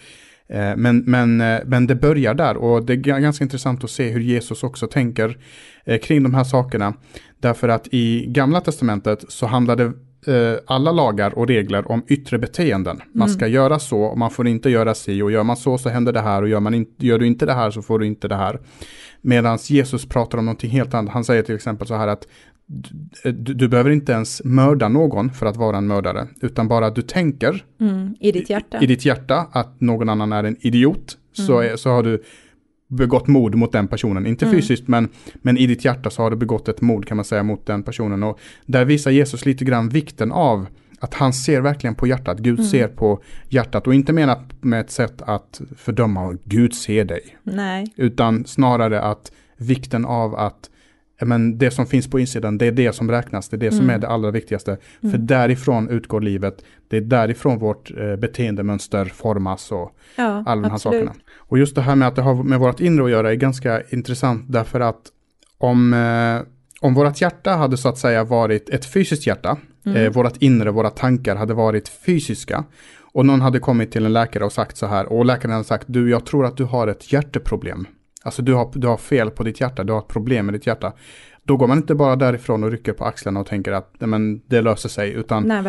Eh, 0.48 0.76
men, 0.76 0.98
men, 0.98 1.40
eh, 1.40 1.60
men 1.66 1.86
det 1.86 1.94
börjar 1.94 2.34
där 2.34 2.56
och 2.56 2.84
det 2.84 2.92
är 2.92 2.96
ganska 2.96 3.44
intressant 3.44 3.84
att 3.84 3.90
se 3.90 4.08
hur 4.08 4.20
Jesus 4.20 4.62
också 4.62 4.86
tänker 4.86 5.38
eh, 5.84 6.00
kring 6.00 6.22
de 6.22 6.34
här 6.34 6.44
sakerna. 6.44 6.94
Därför 7.40 7.68
att 7.68 7.88
i 7.90 8.26
gamla 8.28 8.60
testamentet 8.60 9.24
så 9.28 9.46
handlade 9.46 9.92
alla 10.66 10.92
lagar 10.92 11.38
och 11.38 11.46
regler 11.46 11.90
om 11.92 12.02
yttre 12.08 12.38
beteenden. 12.38 13.00
Man 13.12 13.28
ska 13.28 13.44
mm. 13.44 13.54
göra 13.54 13.78
så 13.78 14.02
och 14.02 14.18
man 14.18 14.30
får 14.30 14.48
inte 14.48 14.70
göra 14.70 14.94
si 14.94 15.22
och 15.22 15.32
gör 15.32 15.42
man 15.42 15.56
så 15.56 15.78
så 15.78 15.88
händer 15.88 16.12
det 16.12 16.20
här 16.20 16.42
och 16.42 16.48
gör, 16.48 16.60
man 16.60 16.74
in, 16.74 16.86
gör 16.96 17.18
du 17.18 17.26
inte 17.26 17.46
det 17.46 17.52
här 17.52 17.70
så 17.70 17.82
får 17.82 17.98
du 17.98 18.06
inte 18.06 18.28
det 18.28 18.36
här. 18.36 18.60
Medan 19.20 19.58
Jesus 19.68 20.06
pratar 20.06 20.38
om 20.38 20.44
någonting 20.44 20.70
helt 20.70 20.94
annat. 20.94 21.12
Han 21.12 21.24
säger 21.24 21.42
till 21.42 21.54
exempel 21.54 21.88
så 21.88 21.94
här 21.94 22.08
att 22.08 22.26
du, 23.22 23.32
du, 23.32 23.68
behöver 23.68 23.90
inte 23.90 24.12
ens 24.12 24.44
mörda 24.44 24.88
någon 24.88 25.30
för 25.30 25.46
att 25.46 25.56
vara 25.56 25.76
en 25.76 25.86
mördare, 25.86 26.26
utan 26.40 26.68
bara 26.68 26.86
att 26.86 26.94
du 26.94 27.02
tänker 27.02 27.64
mm, 27.80 28.14
i, 28.20 28.32
ditt 28.32 28.50
hjärta. 28.50 28.80
I, 28.80 28.84
i, 28.84 28.86
ditt 28.86 29.04
hjärta 29.04 29.46
att 29.52 29.80
någon 29.80 30.08
annan 30.08 30.32
är 30.32 30.44
en 30.44 30.56
idiot, 30.60 31.16
mm. 31.38 31.46
så, 31.46 31.78
så 31.78 31.90
har 31.90 32.02
du 32.02 32.22
begått 32.88 33.26
mord 33.26 33.54
mot 33.54 33.72
den 33.72 33.88
personen. 33.88 34.26
Inte 34.26 34.44
mm. 34.44 34.56
fysiskt 34.56 34.88
men, 34.88 35.08
men 35.34 35.56
i 35.56 35.66
ditt 35.66 35.84
hjärta 35.84 36.10
så 36.10 36.22
har 36.22 36.30
du 36.30 36.36
begått 36.36 36.68
ett 36.68 36.80
mord 36.80 37.06
kan 37.06 37.16
man 37.16 37.24
säga 37.24 37.42
mot 37.42 37.66
den 37.66 37.82
personen. 37.82 38.22
Och 38.22 38.38
där 38.66 38.84
visar 38.84 39.10
Jesus 39.10 39.46
lite 39.46 39.64
grann 39.64 39.88
vikten 39.88 40.32
av 40.32 40.66
att 41.00 41.14
han 41.14 41.32
ser 41.32 41.60
verkligen 41.60 41.94
på 41.94 42.06
hjärtat. 42.06 42.38
Gud 42.38 42.58
mm. 42.58 42.70
ser 42.70 42.88
på 42.88 43.22
hjärtat 43.48 43.86
och 43.86 43.94
inte 43.94 44.12
menat 44.12 44.40
med 44.60 44.80
ett 44.80 44.90
sätt 44.90 45.22
att 45.22 45.60
fördöma 45.76 46.36
Gud 46.44 46.74
ser 46.74 47.04
dig. 47.04 47.36
Nej. 47.42 47.92
Utan 47.96 48.44
snarare 48.44 49.00
att 49.00 49.32
vikten 49.56 50.04
av 50.04 50.34
att 50.34 50.70
men 51.26 51.58
det 51.58 51.70
som 51.70 51.86
finns 51.86 52.10
på 52.10 52.20
insidan, 52.20 52.58
det 52.58 52.66
är 52.66 52.72
det 52.72 52.92
som 52.92 53.10
räknas, 53.10 53.48
det 53.48 53.56
är 53.56 53.58
det 53.58 53.66
mm. 53.66 53.78
som 53.78 53.90
är 53.90 53.98
det 53.98 54.08
allra 54.08 54.30
viktigaste. 54.30 54.70
Mm. 55.02 55.12
För 55.12 55.18
därifrån 55.18 55.88
utgår 55.88 56.20
livet, 56.20 56.64
det 56.88 56.96
är 56.96 57.00
därifrån 57.00 57.58
vårt 57.58 57.90
eh, 57.90 58.16
beteendemönster 58.16 59.04
formas 59.04 59.72
och 59.72 59.96
ja, 60.16 60.42
alla 60.46 60.62
de 60.62 60.68
här 60.68 60.74
absolut. 60.74 61.08
sakerna. 61.08 61.12
Och 61.36 61.58
just 61.58 61.74
det 61.74 61.82
här 61.82 61.96
med 61.96 62.08
att 62.08 62.16
det 62.16 62.22
har 62.22 62.42
med 62.42 62.58
vårt 62.58 62.80
inre 62.80 63.04
att 63.04 63.10
göra 63.10 63.32
är 63.32 63.34
ganska 63.34 63.82
intressant 63.90 64.44
därför 64.48 64.80
att 64.80 65.02
om, 65.58 65.94
eh, 65.94 66.40
om 66.80 66.94
vårt 66.94 67.20
hjärta 67.20 67.50
hade 67.50 67.76
så 67.76 67.88
att 67.88 67.98
säga 67.98 68.24
varit 68.24 68.68
ett 68.68 68.84
fysiskt 68.84 69.26
hjärta, 69.26 69.56
mm. 69.86 69.96
eh, 69.96 70.12
vårt 70.12 70.36
inre, 70.36 70.70
våra 70.70 70.90
tankar 70.90 71.36
hade 71.36 71.54
varit 71.54 71.88
fysiska, 71.88 72.64
och 73.12 73.26
någon 73.26 73.40
hade 73.40 73.58
kommit 73.58 73.92
till 73.92 74.04
en 74.04 74.12
läkare 74.12 74.44
och 74.44 74.52
sagt 74.52 74.76
så 74.76 74.86
här, 74.86 75.12
och 75.12 75.24
läkaren 75.24 75.52
hade 75.52 75.64
sagt, 75.64 75.84
du 75.88 76.10
jag 76.10 76.26
tror 76.26 76.46
att 76.46 76.56
du 76.56 76.64
har 76.64 76.88
ett 76.88 77.12
hjärteproblem. 77.12 77.86
Alltså 78.28 78.42
du 78.42 78.54
har, 78.54 78.70
du 78.74 78.86
har 78.86 78.96
fel 78.96 79.30
på 79.30 79.42
ditt 79.42 79.60
hjärta, 79.60 79.84
du 79.84 79.92
har 79.92 79.98
ett 79.98 80.08
problem 80.08 80.46
med 80.46 80.54
ditt 80.54 80.66
hjärta. 80.66 80.92
Då 81.42 81.56
går 81.56 81.66
man 81.66 81.78
inte 81.78 81.94
bara 81.94 82.16
därifrån 82.16 82.64
och 82.64 82.70
rycker 82.70 82.92
på 82.92 83.04
axlarna 83.04 83.40
och 83.40 83.46
tänker 83.46 83.72
att 83.72 83.94
men, 83.98 84.42
det 84.46 84.60
löser 84.60 84.88
sig. 84.88 85.12
Utan 85.12 85.42
nej, 85.42 85.62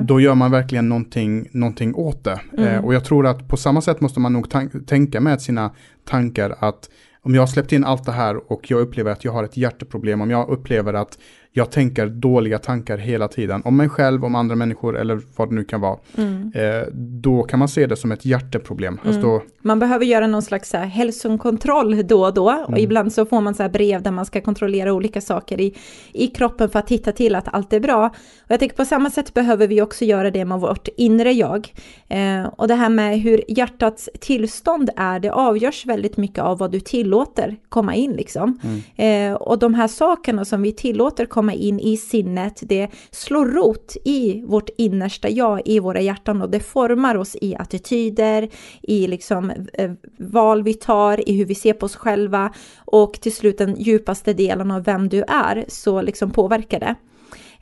då 0.00 0.20
gör 0.20 0.34
man 0.34 0.50
verkligen 0.50 0.88
någonting, 0.88 1.48
någonting 1.52 1.94
åt 1.94 2.24
det. 2.24 2.40
Mm. 2.52 2.68
Eh, 2.68 2.84
och 2.84 2.94
jag 2.94 3.04
tror 3.04 3.26
att 3.26 3.48
på 3.48 3.56
samma 3.56 3.80
sätt 3.80 4.00
måste 4.00 4.20
man 4.20 4.32
nog 4.32 4.46
tänka 4.86 5.20
med 5.20 5.42
sina 5.42 5.70
tankar 6.04 6.56
att 6.58 6.90
om 7.22 7.34
jag 7.34 7.42
har 7.42 7.46
släppt 7.46 7.72
in 7.72 7.84
allt 7.84 8.04
det 8.04 8.12
här 8.12 8.52
och 8.52 8.70
jag 8.70 8.80
upplever 8.80 9.10
att 9.12 9.24
jag 9.24 9.32
har 9.32 9.44
ett 9.44 9.56
hjärteproblem, 9.56 10.20
om 10.20 10.30
jag 10.30 10.48
upplever 10.48 10.94
att 10.94 11.18
jag 11.56 11.70
tänker 11.70 12.06
dåliga 12.06 12.58
tankar 12.58 12.98
hela 12.98 13.28
tiden 13.28 13.62
om 13.64 13.76
mig 13.76 13.88
själv, 13.88 14.24
om 14.24 14.34
andra 14.34 14.56
människor 14.56 14.98
eller 14.98 15.20
vad 15.36 15.48
det 15.48 15.54
nu 15.54 15.64
kan 15.64 15.80
vara. 15.80 15.98
Mm. 16.16 16.52
Eh, 16.54 16.88
då 16.94 17.42
kan 17.42 17.58
man 17.58 17.68
se 17.68 17.86
det 17.86 17.96
som 17.96 18.12
ett 18.12 18.24
hjärteproblem. 18.24 18.98
Mm. 19.02 19.14
Alltså 19.14 19.42
man 19.66 19.78
behöver 19.78 20.04
göra 20.04 20.26
någon 20.26 20.42
slags 20.42 20.70
så 20.70 20.76
här 20.76 20.86
hälsokontroll 20.86 22.06
då 22.06 22.24
och 22.24 22.34
då. 22.34 22.50
Mm. 22.50 22.64
Och 22.64 22.78
ibland 22.78 23.12
så 23.12 23.26
får 23.26 23.40
man 23.40 23.54
så 23.54 23.62
här 23.62 23.70
brev 23.70 24.02
där 24.02 24.10
man 24.10 24.26
ska 24.26 24.40
kontrollera 24.40 24.92
olika 24.92 25.20
saker 25.20 25.60
i, 25.60 25.74
i 26.12 26.26
kroppen 26.26 26.68
för 26.68 26.78
att 26.78 26.86
titta 26.86 27.12
till 27.12 27.34
att 27.34 27.54
allt 27.54 27.72
är 27.72 27.80
bra. 27.80 28.06
Och 28.06 28.50
jag 28.50 28.58
tänker 28.58 28.76
på 28.76 28.84
samma 28.84 29.10
sätt 29.10 29.34
behöver 29.34 29.66
vi 29.66 29.82
också 29.82 30.04
göra 30.04 30.30
det 30.30 30.44
med 30.44 30.60
vårt 30.60 30.88
inre 30.96 31.32
jag. 31.32 31.72
Eh, 32.08 32.46
och 32.46 32.68
det 32.68 32.74
här 32.74 32.88
med 32.88 33.20
hur 33.20 33.42
hjärtats 33.48 34.10
tillstånd 34.20 34.90
är, 34.96 35.20
det 35.20 35.32
avgörs 35.32 35.86
väldigt 35.86 36.16
mycket 36.16 36.44
av 36.44 36.58
vad 36.58 36.72
du 36.72 36.80
tillåter 36.80 37.56
komma 37.68 37.94
in 37.94 38.12
liksom. 38.12 38.58
Mm. 38.62 39.32
Eh, 39.32 39.36
och 39.36 39.58
de 39.58 39.74
här 39.74 39.88
sakerna 39.88 40.44
som 40.44 40.62
vi 40.62 40.72
tillåter 40.72 41.26
komma 41.26 41.45
komma 41.46 41.54
in 41.54 41.80
i 41.80 41.96
sinnet, 41.96 42.62
det 42.62 42.88
slår 43.10 43.46
rot 43.46 43.96
i 44.04 44.42
vårt 44.46 44.70
innersta 44.78 45.28
jag, 45.28 45.62
i 45.64 45.78
våra 45.78 46.00
hjärtan 46.00 46.42
och 46.42 46.50
det 46.50 46.60
formar 46.60 47.14
oss 47.14 47.36
i 47.40 47.54
attityder, 47.54 48.48
i 48.82 49.06
liksom 49.06 49.52
eh, 49.72 49.92
val 50.18 50.62
vi 50.62 50.74
tar, 50.74 51.28
i 51.28 51.36
hur 51.36 51.44
vi 51.44 51.54
ser 51.54 51.72
på 51.72 51.86
oss 51.86 51.96
själva 51.96 52.52
och 52.84 53.12
till 53.12 53.32
slut 53.32 53.58
den 53.58 53.76
djupaste 53.80 54.32
delen 54.32 54.70
av 54.70 54.84
vem 54.84 55.08
du 55.08 55.22
är, 55.28 55.64
så 55.68 56.02
liksom 56.02 56.30
påverkar 56.30 56.80
det. 56.80 56.94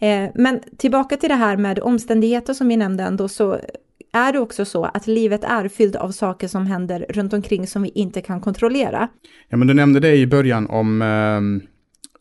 Eh, 0.07 0.31
men 0.35 0.61
tillbaka 0.79 1.17
till 1.17 1.29
det 1.29 1.35
här 1.35 1.57
med 1.57 1.79
omständigheter 1.79 2.55
som 2.55 2.69
vi 2.69 2.77
nämnde 2.77 3.05
ändå, 3.05 3.29
så 3.29 3.59
är 4.13 4.33
det 4.33 4.39
också 4.39 4.65
så 4.65 4.85
att 4.85 5.07
livet 5.07 5.45
är 5.45 5.69
fyllt 5.69 5.97
av 5.97 6.11
saker 6.11 6.49
som 6.49 6.67
händer 6.67 7.07
runt 7.09 7.33
omkring 7.33 7.67
som 7.67 7.83
vi 7.83 7.89
inte 7.89 8.21
kan 8.21 8.41
kontrollera. 8.41 9.09
Ja, 9.49 9.57
men 9.57 9.69
du 9.69 9.75
nämnde 9.75 10.01
det 10.01 10.17
i 10.17 10.27
början 10.27 10.67
om, 10.67 11.03
eh, 11.03 11.41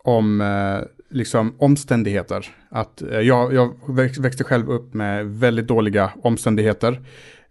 om 0.03 0.41
eh, 0.41 1.02
liksom 1.13 1.55
omständigheter. 1.57 2.47
Att 2.69 3.01
eh, 3.01 3.19
jag, 3.19 3.53
jag 3.53 3.73
växte 4.19 4.43
själv 4.43 4.69
upp 4.69 4.93
med 4.93 5.25
väldigt 5.25 5.67
dåliga 5.67 6.11
omständigheter. 6.21 7.01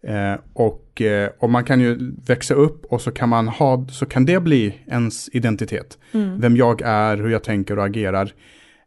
Eh, 0.06 0.40
och, 0.52 1.02
eh, 1.02 1.30
och 1.38 1.50
man 1.50 1.64
kan 1.64 1.80
ju 1.80 2.12
växa 2.26 2.54
upp 2.54 2.84
och 2.84 3.00
så 3.00 3.10
kan 3.10 3.28
man 3.28 3.48
ha, 3.48 3.86
så 3.88 4.06
kan 4.06 4.24
det 4.24 4.40
bli 4.40 4.74
ens 4.86 5.28
identitet. 5.32 5.98
Mm. 6.12 6.40
Vem 6.40 6.56
jag 6.56 6.82
är, 6.82 7.16
hur 7.16 7.28
jag 7.28 7.42
tänker 7.42 7.78
och 7.78 7.84
agerar. 7.84 8.32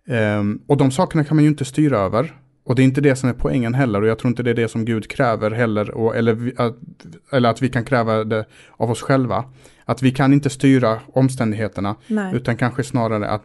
Eh, 0.08 0.44
och 0.68 0.78
de 0.78 0.92
sakerna 0.92 1.24
kan 1.24 1.38
man 1.38 1.44
ju 1.44 1.50
inte 1.50 1.66
styra 1.66 1.98
över. 1.98 2.34
Och 2.66 2.76
det 2.76 2.82
är 2.82 2.84
inte 2.84 3.02
det 3.02 3.16
som 3.16 3.30
är 3.30 3.34
poängen 3.34 3.74
heller 3.74 4.02
och 4.02 4.08
jag 4.08 4.20
tror 4.20 4.30
inte 4.30 4.44
det 4.44 4.50
är 4.50 4.56
det 4.56 4.68
som 4.68 4.86
Gud 4.86 5.08
kräver 5.10 5.52
heller. 5.52 5.92
Och, 5.92 6.16
eller, 6.16 6.54
eller 7.32 7.50
att 7.50 7.62
vi 7.62 7.70
kan 7.70 7.86
kräva 7.86 8.24
det 8.24 8.46
av 8.78 8.92
oss 8.92 9.02
själva. 9.02 9.46
Att 9.86 10.02
vi 10.02 10.12
kan 10.12 10.34
inte 10.34 10.50
styra 10.50 11.00
omständigheterna. 11.14 11.96
Nej. 12.08 12.36
Utan 12.36 12.58
kanske 12.58 12.84
snarare 12.84 13.28
att, 13.28 13.44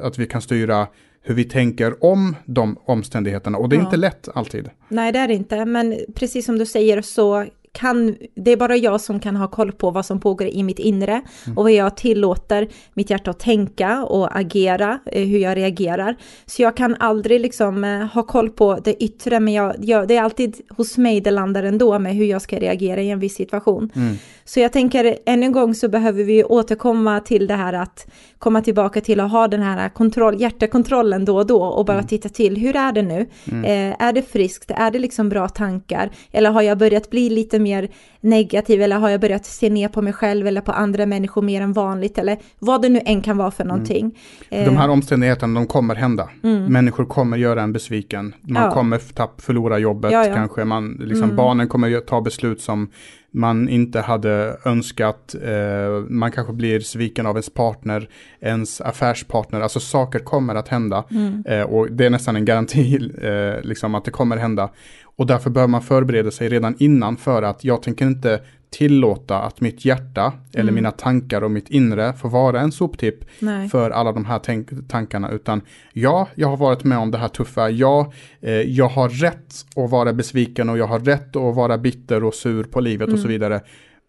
att 0.00 0.18
vi 0.18 0.26
kan 0.26 0.42
styra 0.42 0.86
hur 1.22 1.34
vi 1.34 1.44
tänker 1.44 2.04
om 2.04 2.36
de 2.44 2.76
omständigheterna. 2.84 3.58
Och 3.58 3.68
det 3.68 3.76
är 3.76 3.78
ja. 3.78 3.84
inte 3.84 3.96
lätt 3.96 4.28
alltid. 4.34 4.70
Nej, 4.88 5.12
det 5.12 5.18
är 5.18 5.28
det 5.28 5.34
inte. 5.34 5.64
Men 5.64 5.98
precis 6.14 6.46
som 6.46 6.58
du 6.58 6.66
säger 6.66 7.02
så 7.02 7.46
kan, 7.74 8.16
det 8.34 8.52
är 8.52 8.56
bara 8.56 8.76
jag 8.76 9.00
som 9.00 9.20
kan 9.20 9.36
ha 9.36 9.48
koll 9.48 9.72
på 9.72 9.90
vad 9.90 10.06
som 10.06 10.20
pågår 10.20 10.48
i 10.48 10.62
mitt 10.62 10.78
inre 10.78 11.12
mm. 11.12 11.58
och 11.58 11.64
vad 11.64 11.72
jag 11.72 11.96
tillåter 11.96 12.68
mitt 12.94 13.10
hjärta 13.10 13.30
att 13.30 13.38
tänka 13.38 14.04
och 14.04 14.38
agera, 14.38 14.98
eh, 15.06 15.26
hur 15.26 15.38
jag 15.38 15.56
reagerar. 15.56 16.16
Så 16.46 16.62
jag 16.62 16.76
kan 16.76 16.96
aldrig 17.00 17.40
liksom 17.40 17.84
eh, 17.84 18.06
ha 18.06 18.22
koll 18.22 18.50
på 18.50 18.78
det 18.84 19.04
yttre, 19.04 19.40
men 19.40 19.54
jag, 19.54 19.74
jag, 19.78 20.08
det 20.08 20.16
är 20.16 20.22
alltid 20.22 20.60
hos 20.68 20.98
mig 20.98 21.20
det 21.20 21.30
landar 21.30 21.62
ändå 21.62 21.98
med 21.98 22.14
hur 22.14 22.24
jag 22.24 22.42
ska 22.42 22.58
reagera 22.58 23.02
i 23.02 23.10
en 23.10 23.18
viss 23.18 23.34
situation. 23.34 23.90
Mm. 23.94 24.14
Så 24.44 24.60
jag 24.60 24.72
tänker 24.72 25.18
än 25.26 25.42
en 25.42 25.52
gång 25.52 25.74
så 25.74 25.88
behöver 25.88 26.24
vi 26.24 26.44
återkomma 26.44 27.20
till 27.20 27.46
det 27.46 27.54
här 27.54 27.72
att 27.72 28.06
komma 28.38 28.60
tillbaka 28.60 29.00
till 29.00 29.20
att 29.20 29.30
ha 29.30 29.48
den 29.48 29.62
här 29.62 29.88
kontroll, 29.88 30.40
hjärtekontrollen 30.40 31.24
då 31.24 31.36
och 31.36 31.46
då 31.46 31.62
och 31.62 31.84
bara 31.84 31.98
mm. 31.98 32.06
titta 32.06 32.28
till 32.28 32.56
hur 32.56 32.76
är 32.76 32.92
det 32.92 33.02
nu? 33.02 33.26
Mm. 33.52 33.64
Eh, 33.64 33.96
är 33.98 34.12
det 34.12 34.22
friskt? 34.22 34.70
Är 34.70 34.90
det 34.90 34.98
liksom 34.98 35.28
bra 35.28 35.48
tankar? 35.48 36.10
Eller 36.32 36.50
har 36.50 36.62
jag 36.62 36.78
börjat 36.78 37.10
bli 37.10 37.30
lite 37.30 37.58
mer 37.58 37.88
negativ 38.20 38.82
eller 38.82 38.96
har 38.96 39.08
jag 39.08 39.20
börjat 39.20 39.46
se 39.46 39.70
ner 39.70 39.88
på 39.88 40.02
mig 40.02 40.12
själv 40.12 40.46
eller 40.46 40.60
på 40.60 40.72
andra 40.72 41.06
människor 41.06 41.42
mer 41.42 41.60
än 41.60 41.72
vanligt 41.72 42.18
eller 42.18 42.38
vad 42.58 42.82
det 42.82 42.88
nu 42.88 43.00
än 43.04 43.22
kan 43.22 43.36
vara 43.36 43.50
för 43.50 43.64
någonting. 43.64 44.18
Mm. 44.50 44.64
De 44.64 44.76
här 44.76 44.88
omständigheterna, 44.88 45.60
de 45.60 45.66
kommer 45.66 45.94
hända. 45.94 46.28
Mm. 46.42 46.72
Människor 46.72 47.04
kommer 47.04 47.36
göra 47.36 47.62
en 47.62 47.72
besviken. 47.72 48.34
Man 48.40 48.62
ja. 48.62 48.70
kommer 48.70 48.98
tapp, 48.98 49.40
förlora 49.40 49.78
jobbet 49.78 50.12
ja, 50.12 50.26
ja. 50.26 50.34
kanske. 50.34 50.64
Man, 50.64 50.92
liksom, 51.00 51.24
mm. 51.24 51.36
Barnen 51.36 51.68
kommer 51.68 52.00
ta 52.00 52.20
beslut 52.20 52.60
som 52.60 52.88
man 53.34 53.68
inte 53.68 54.00
hade 54.00 54.56
önskat. 54.64 55.34
Eh, 55.42 56.04
man 56.08 56.32
kanske 56.32 56.52
blir 56.52 56.80
sviken 56.80 57.26
av 57.26 57.34
ens 57.36 57.50
partner, 57.50 58.08
ens 58.40 58.80
affärspartner. 58.80 59.60
Alltså 59.60 59.80
saker 59.80 60.18
kommer 60.18 60.54
att 60.54 60.68
hända. 60.68 61.04
Mm. 61.10 61.44
Eh, 61.46 61.62
och 61.62 61.92
det 61.92 62.06
är 62.06 62.10
nästan 62.10 62.36
en 62.36 62.44
garanti 62.44 63.10
eh, 63.22 63.62
liksom 63.62 63.94
att 63.94 64.04
det 64.04 64.10
kommer 64.10 64.36
hända. 64.36 64.70
Och 65.16 65.26
därför 65.26 65.50
bör 65.50 65.66
man 65.66 65.82
förbereda 65.82 66.30
sig 66.30 66.48
redan 66.48 66.74
innan 66.78 67.16
för 67.16 67.42
att 67.42 67.64
jag 67.64 67.82
tänker 67.82 68.06
inte 68.06 68.40
tillåta 68.74 69.38
att 69.38 69.60
mitt 69.60 69.84
hjärta 69.84 70.22
mm. 70.22 70.38
eller 70.52 70.72
mina 70.72 70.90
tankar 70.90 71.42
och 71.42 71.50
mitt 71.50 71.70
inre 71.70 72.12
får 72.12 72.28
vara 72.28 72.60
en 72.60 72.72
soptipp 72.72 73.24
Nej. 73.38 73.68
för 73.68 73.90
alla 73.90 74.12
de 74.12 74.24
här 74.24 74.40
tankarna. 74.88 75.30
Utan 75.30 75.60
ja, 75.92 76.28
jag 76.34 76.48
har 76.48 76.56
varit 76.56 76.84
med 76.84 76.98
om 76.98 77.10
det 77.10 77.18
här 77.18 77.28
tuffa. 77.28 77.70
Ja, 77.70 78.12
eh, 78.40 78.52
jag 78.52 78.88
har 78.88 79.08
rätt 79.08 79.54
att 79.76 79.90
vara 79.90 80.12
besviken 80.12 80.68
och 80.68 80.78
jag 80.78 80.86
har 80.86 80.98
rätt 80.98 81.36
att 81.36 81.54
vara 81.54 81.78
bitter 81.78 82.24
och 82.24 82.34
sur 82.34 82.64
på 82.64 82.80
livet 82.80 83.08
mm. 83.08 83.14
och 83.14 83.20
så 83.20 83.26
mm. 83.26 83.32
vidare. 83.32 83.60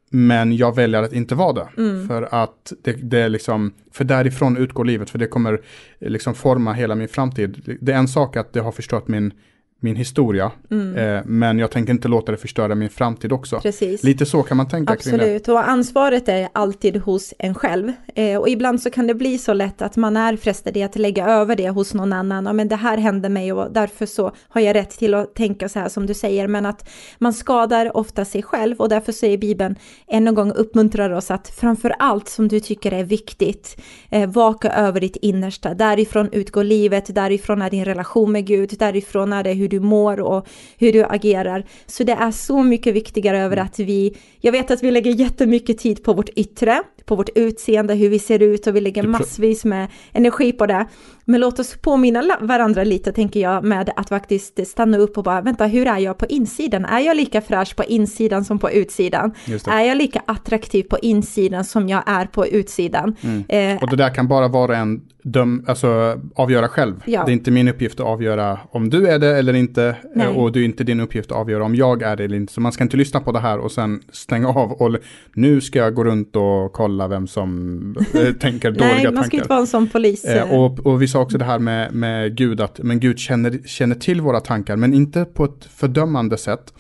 Men 0.10 0.56
jag 0.56 0.75
väljer 0.75 1.04
att 1.04 1.13
inte 1.13 1.36
vara 1.36 1.54
det. 1.54 1.67
Mm. 1.78 2.08
För 2.08 2.28
att 2.32 2.73
det, 2.84 2.91
det 2.91 3.19
är 3.19 3.30
liksom, 3.30 3.73
för 3.91 4.04
därifrån 4.04 4.58
utgår 4.58 4.86
livet, 4.86 5.10
för 5.10 5.19
det 5.19 5.28
kommer 5.28 5.54
eh, 5.99 6.10
liksom 6.10 6.34
forma 6.34 6.73
hela 6.73 6.95
min 6.95 7.08
framtid. 7.08 7.78
Det 7.82 7.91
är 7.91 7.97
en 7.97 8.08
sak 8.08 8.38
att 8.38 8.54
det 8.54 8.60
har 8.60 8.71
förstört 8.71 9.08
min 9.08 9.34
min 9.79 9.95
historia. 9.95 10.51
Mm. 10.71 10.95
Eh, 10.95 11.23
men 11.25 11.59
jag 11.59 11.71
tänker 11.71 11.93
inte 11.93 12.07
låta 12.07 12.31
det 12.31 12.38
förstöra 12.38 12.75
min 12.75 12.89
framtid 12.89 13.31
också. 13.31 13.59
Precis. 13.59 14.03
Lite 14.03 14.25
så 14.25 14.43
kan 14.43 14.57
man 14.57 14.67
tänka 14.67 14.93
Absolut. 14.93 15.21
kring 15.21 15.39
det. 15.45 15.51
och 15.51 15.69
ansvaret 15.69 16.29
är 16.29 16.49
alltid 16.53 16.97
hos 16.97 17.33
en 17.39 17.55
själv. 17.55 17.91
Eh, 18.15 18.38
och 18.38 18.49
ibland 18.49 18.81
så 18.81 18.89
kan 18.89 19.07
det 19.07 19.13
bli 19.13 19.38
så 19.38 19.53
lätt 19.53 19.81
att 19.81 19.95
man 19.95 20.17
är 20.17 20.38
frestad 20.38 20.77
i 20.77 20.83
att 20.83 20.95
lägga 20.95 21.27
över 21.27 21.55
det 21.55 21.69
hos 21.69 21.93
någon 21.93 22.13
annan. 22.13 22.45
Ja, 22.45 22.53
men 22.53 22.67
det 22.67 22.75
här 22.75 22.97
hände 22.97 23.29
mig 23.29 23.53
och 23.53 23.71
därför 23.71 24.05
så 24.05 24.31
har 24.47 24.61
jag 24.61 24.75
rätt 24.75 24.89
till 24.89 25.13
att 25.13 25.35
tänka 25.35 25.69
så 25.69 25.79
här 25.79 25.89
som 25.89 26.05
du 26.05 26.13
säger. 26.13 26.47
Men 26.47 26.65
att 26.65 26.89
man 27.17 27.33
skadar 27.33 27.97
ofta 27.97 28.25
sig 28.25 28.43
själv 28.43 28.77
och 28.77 28.89
därför 28.89 29.11
säger 29.11 29.38
Bibeln 29.38 29.75
än 30.07 30.27
en 30.27 30.35
gång 30.35 30.51
uppmuntrar 30.51 31.09
oss 31.09 31.31
att 31.31 31.47
framför 31.47 31.95
allt 31.99 32.29
som 32.29 32.47
du 32.47 32.59
tycker 32.59 32.91
är 32.91 33.03
viktigt, 33.03 33.77
eh, 34.09 34.29
vaka 34.29 34.69
över 34.71 34.99
ditt 34.99 35.15
innersta. 35.15 35.73
Därifrån 35.73 36.29
utgår 36.31 36.63
livet, 36.63 37.15
därifrån 37.15 37.61
är 37.61 37.69
din 37.69 37.85
relation 37.85 38.31
med 38.31 38.45
Gud, 38.45 38.75
därifrån 38.79 39.33
är 39.33 39.43
det 39.43 39.53
hur 39.53 39.64
hur 39.65 39.69
du 39.69 39.80
mår 39.80 40.19
och 40.19 40.47
hur 40.78 40.93
du 40.93 41.04
agerar. 41.04 41.65
Så 41.86 42.04
det 42.04 42.13
är 42.13 42.32
så 42.32 42.63
mycket 42.63 42.93
viktigare 42.95 43.39
över 43.39 43.58
att 43.58 43.80
vi, 43.80 44.17
jag 44.41 44.51
vet 44.51 44.71
att 44.71 44.84
vi 44.84 44.91
lägger 44.91 45.12
jättemycket 45.12 45.78
tid 45.78 46.04
på 46.04 46.13
vårt 46.13 46.30
yttre, 46.30 46.84
på 47.06 47.15
vårt 47.15 47.30
utseende, 47.36 47.95
hur 47.95 48.10
vi 48.10 48.19
ser 48.19 48.39
ut 48.43 48.67
och 48.67 48.75
vi 48.75 48.82
lägger 48.82 49.04
massvis 49.04 49.65
med 49.65 49.88
energi 50.13 50.51
på 50.51 50.65
det. 50.65 50.86
Men 51.25 51.41
låt 51.41 51.59
oss 51.59 51.77
påminna 51.81 52.38
varandra 52.41 52.83
lite, 52.83 53.11
tänker 53.11 53.39
jag, 53.39 53.63
med 53.63 53.89
att 53.95 54.09
faktiskt 54.09 54.67
stanna 54.67 54.97
upp 54.97 55.17
och 55.17 55.23
bara, 55.23 55.41
vänta, 55.41 55.65
hur 55.65 55.88
är 55.88 55.97
jag 55.97 56.17
på 56.17 56.25
insidan? 56.25 56.85
Är 56.85 56.99
jag 56.99 57.17
lika 57.17 57.41
fräsch 57.41 57.75
på 57.75 57.83
insidan 57.83 58.45
som 58.45 58.59
på 58.59 58.71
utsidan? 58.71 59.33
Är 59.67 59.81
jag 59.81 59.97
lika 59.97 60.21
attraktiv 60.25 60.83
på 60.83 60.97
insidan 61.01 61.63
som 61.63 61.89
jag 61.89 62.03
är 62.05 62.25
på 62.25 62.47
utsidan? 62.47 63.15
Mm. 63.21 63.43
Eh, 63.75 63.83
och 63.83 63.89
det 63.89 63.95
där 63.95 64.09
kan 64.13 64.27
bara 64.27 64.47
vara 64.47 64.77
en 64.77 65.01
döm, 65.25 65.65
alltså, 65.67 66.21
avgöra 66.35 66.67
själv. 66.67 67.03
Ja. 67.05 67.23
Det 67.25 67.31
är 67.31 67.33
inte 67.33 67.51
min 67.51 67.67
uppgift 67.67 67.99
att 67.99 68.05
avgöra 68.05 68.59
om 68.71 68.89
du 68.89 69.07
är 69.07 69.19
det 69.19 69.38
eller 69.38 69.53
inte. 69.53 69.95
Nej. 70.15 70.27
Och 70.27 70.51
det 70.51 70.59
är 70.59 70.63
inte 70.63 70.83
din 70.83 70.99
uppgift 70.99 71.31
att 71.31 71.38
avgöra 71.38 71.63
om 71.63 71.75
jag 71.75 72.01
är 72.01 72.15
det 72.15 72.23
eller 72.23 72.38
inte. 72.38 72.53
Så 72.53 72.61
man 72.61 72.71
ska 72.71 72.83
inte 72.83 72.97
lyssna 72.97 73.19
på 73.19 73.31
det 73.31 73.39
här 73.39 73.57
och 73.59 73.71
sen 73.71 74.01
stänga 74.11 74.49
av 74.49 74.71
och 74.71 74.95
nu 75.33 75.61
ska 75.61 75.79
jag 75.79 75.93
gå 75.93 76.03
runt 76.03 76.35
och 76.35 76.73
kolla 76.73 77.07
vem 77.07 77.27
som 77.27 77.95
äh, 78.13 78.33
tänker 78.33 78.71
dåliga 78.71 78.89
tankar. 78.89 79.03
Nej, 79.03 79.13
man 79.13 79.23
ska 79.23 79.38
inte 79.38 79.49
vara 79.49 79.59
en 79.59 79.67
sån 79.67 79.88
polis. 79.88 80.25
Eh, 80.25 80.51
och, 80.51 80.79
och 80.85 81.01
vi 81.01 81.07
sa 81.15 81.21
också 81.21 81.38
det 81.38 81.45
här 81.45 81.60
med, 81.60 81.93
med 81.93 82.36
Gud, 82.36 82.62
att 82.62 82.80
men 82.84 82.99
Gud 82.99 83.19
känner, 83.19 83.60
känner 83.65 83.95
till 83.95 84.21
våra 84.21 84.39
tankar, 84.39 84.75
men 84.75 84.93
inte 84.93 85.25
på 85.25 85.45
ett 85.45 85.65
fördömande 85.65 86.38
sätt. 86.38 86.73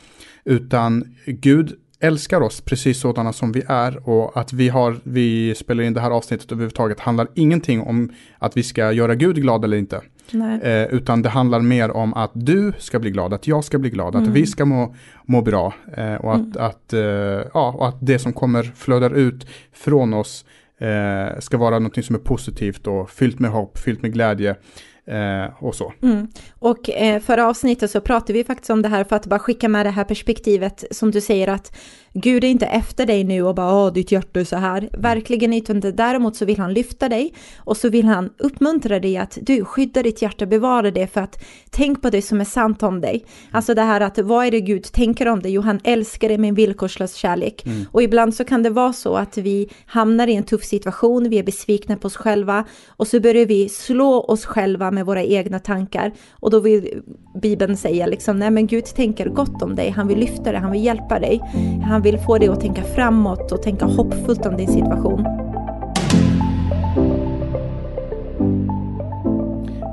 Utan 0.45 1.15
Gud 1.25 1.73
älskar 1.99 2.41
oss 2.41 2.61
precis 2.61 2.99
sådana 2.99 3.33
som 3.33 3.51
vi 3.51 3.63
är 3.67 4.09
och 4.09 4.37
att 4.37 4.53
vi 4.53 4.69
har, 4.69 4.97
vi 5.03 5.55
spelar 5.55 5.83
in 5.83 5.93
det 5.93 6.01
här 6.01 6.11
avsnittet 6.11 6.51
överhuvudtaget 6.51 6.99
handlar 6.99 7.27
ingenting 7.33 7.81
om 7.81 8.11
att 8.39 8.57
vi 8.57 8.63
ska 8.63 8.91
göra 8.91 9.15
Gud 9.15 9.35
glad 9.35 9.63
eller 9.63 9.77
inte. 9.77 10.01
Eh, 10.63 10.83
utan 10.83 11.21
det 11.21 11.29
handlar 11.29 11.59
mer 11.59 11.91
om 11.91 12.13
att 12.13 12.31
du 12.33 12.73
ska 12.77 12.99
bli 12.99 13.11
glad, 13.11 13.33
att 13.33 13.47
jag 13.47 13.63
ska 13.63 13.77
bli 13.77 13.89
glad, 13.89 14.15
mm. 14.15 14.27
att 14.27 14.35
vi 14.35 14.45
ska 14.45 14.65
må, 14.65 14.95
må 15.25 15.41
bra 15.41 15.73
eh, 15.97 16.15
och, 16.15 16.35
att, 16.35 16.55
mm. 16.55 16.65
att, 16.65 16.93
eh, 16.93 17.01
ja, 17.53 17.73
och 17.77 17.87
att 17.87 17.97
det 17.99 18.19
som 18.19 18.33
kommer 18.33 18.63
flödar 18.63 19.13
ut 19.13 19.47
från 19.73 20.13
oss 20.13 20.45
eh, 20.79 21.39
ska 21.39 21.57
vara 21.57 21.79
något 21.79 22.05
som 22.05 22.15
är 22.15 22.19
positivt 22.19 22.87
och 22.87 23.09
fyllt 23.09 23.39
med 23.39 23.51
hopp, 23.51 23.77
fyllt 23.77 24.01
med 24.01 24.13
glädje. 24.13 24.55
Eh, 25.07 25.63
och 25.63 25.75
så. 25.75 25.93
Mm. 26.01 26.27
Och 26.59 26.89
eh, 26.89 27.21
förra 27.21 27.47
avsnittet 27.47 27.91
så 27.91 28.01
pratade 28.01 28.33
vi 28.33 28.43
faktiskt 28.43 28.69
om 28.69 28.81
det 28.81 28.89
här 28.89 29.03
för 29.03 29.15
att 29.15 29.25
bara 29.25 29.39
skicka 29.39 29.69
med 29.69 29.85
det 29.85 29.89
här 29.89 30.03
perspektivet 30.03 30.83
som 30.91 31.11
du 31.11 31.21
säger 31.21 31.47
att 31.47 31.77
Gud 32.17 32.43
är 32.43 32.47
inte 32.47 32.65
efter 32.65 33.05
dig 33.05 33.23
nu 33.23 33.41
och 33.41 33.55
bara 33.55 33.85
åh 33.85 33.93
ditt 33.93 34.11
hjärta 34.11 34.39
är 34.39 34.43
så 34.43 34.55
här. 34.55 34.89
Verkligen 34.97 35.53
inte. 35.53 35.73
Däremot 35.91 36.35
så 36.35 36.45
vill 36.45 36.59
han 36.59 36.73
lyfta 36.73 37.09
dig 37.09 37.33
och 37.57 37.77
så 37.77 37.89
vill 37.89 38.05
han 38.05 38.29
uppmuntra 38.37 38.99
dig 38.99 39.17
att 39.17 39.37
du 39.41 39.65
skyddar 39.65 40.03
ditt 40.03 40.21
hjärta, 40.21 40.45
bevara 40.45 40.91
det 40.91 41.07
för 41.07 41.21
att 41.21 41.43
tänk 41.69 42.01
på 42.01 42.09
det 42.09 42.21
som 42.21 42.41
är 42.41 42.45
sant 42.45 42.83
om 42.83 43.01
dig. 43.01 43.25
Alltså 43.51 43.73
det 43.73 43.81
här 43.81 44.01
att 44.01 44.19
vad 44.19 44.45
är 44.45 44.51
det 44.51 44.61
Gud 44.61 44.83
tänker 44.83 45.27
om 45.27 45.39
dig? 45.41 45.51
Jo, 45.51 45.61
han 45.61 45.79
älskar 45.83 46.27
dig 46.27 46.37
med 46.37 46.47
en 46.47 46.55
villkorslös 46.55 47.15
kärlek. 47.15 47.65
Mm. 47.65 47.85
Och 47.91 48.03
ibland 48.03 48.35
så 48.35 48.43
kan 48.43 48.63
det 48.63 48.69
vara 48.69 48.93
så 48.93 49.15
att 49.15 49.37
vi 49.37 49.69
hamnar 49.85 50.27
i 50.27 50.35
en 50.35 50.43
tuff 50.43 50.63
situation, 50.63 51.29
vi 51.29 51.39
är 51.39 51.43
besvikna 51.43 51.97
på 51.97 52.05
oss 52.05 52.15
själva 52.15 52.65
och 52.87 53.07
så 53.07 53.19
börjar 53.19 53.45
vi 53.45 53.69
slå 53.69 54.21
oss 54.21 54.45
själva 54.45 54.91
med 54.91 55.05
våra 55.05 55.23
egna 55.23 55.59
tankar 55.59 56.11
och 56.31 56.51
då 56.51 56.59
vill 56.59 57.01
Bibeln 57.41 57.77
säga 57.77 58.05
liksom 58.05 58.39
nej 58.39 58.51
men 58.51 58.67
Gud 58.67 58.85
tänker 58.85 59.29
gott 59.29 59.61
om 59.61 59.75
dig, 59.75 59.89
han 59.89 60.07
vill 60.07 60.19
lyfta 60.19 60.51
dig, 60.51 60.61
han 60.61 60.71
vill 60.71 60.85
hjälpa 60.85 61.19
dig. 61.19 61.41
Han 61.85 62.01
vill 62.05 62.19
få 62.19 62.37
dig 62.37 62.47
att 62.47 62.61
tänka 62.61 62.83
framåt 62.83 63.51
och 63.51 63.61
tänka 63.61 63.85
hoppfullt 63.85 64.45
om 64.45 64.57
din 64.57 64.67
situation. 64.67 65.25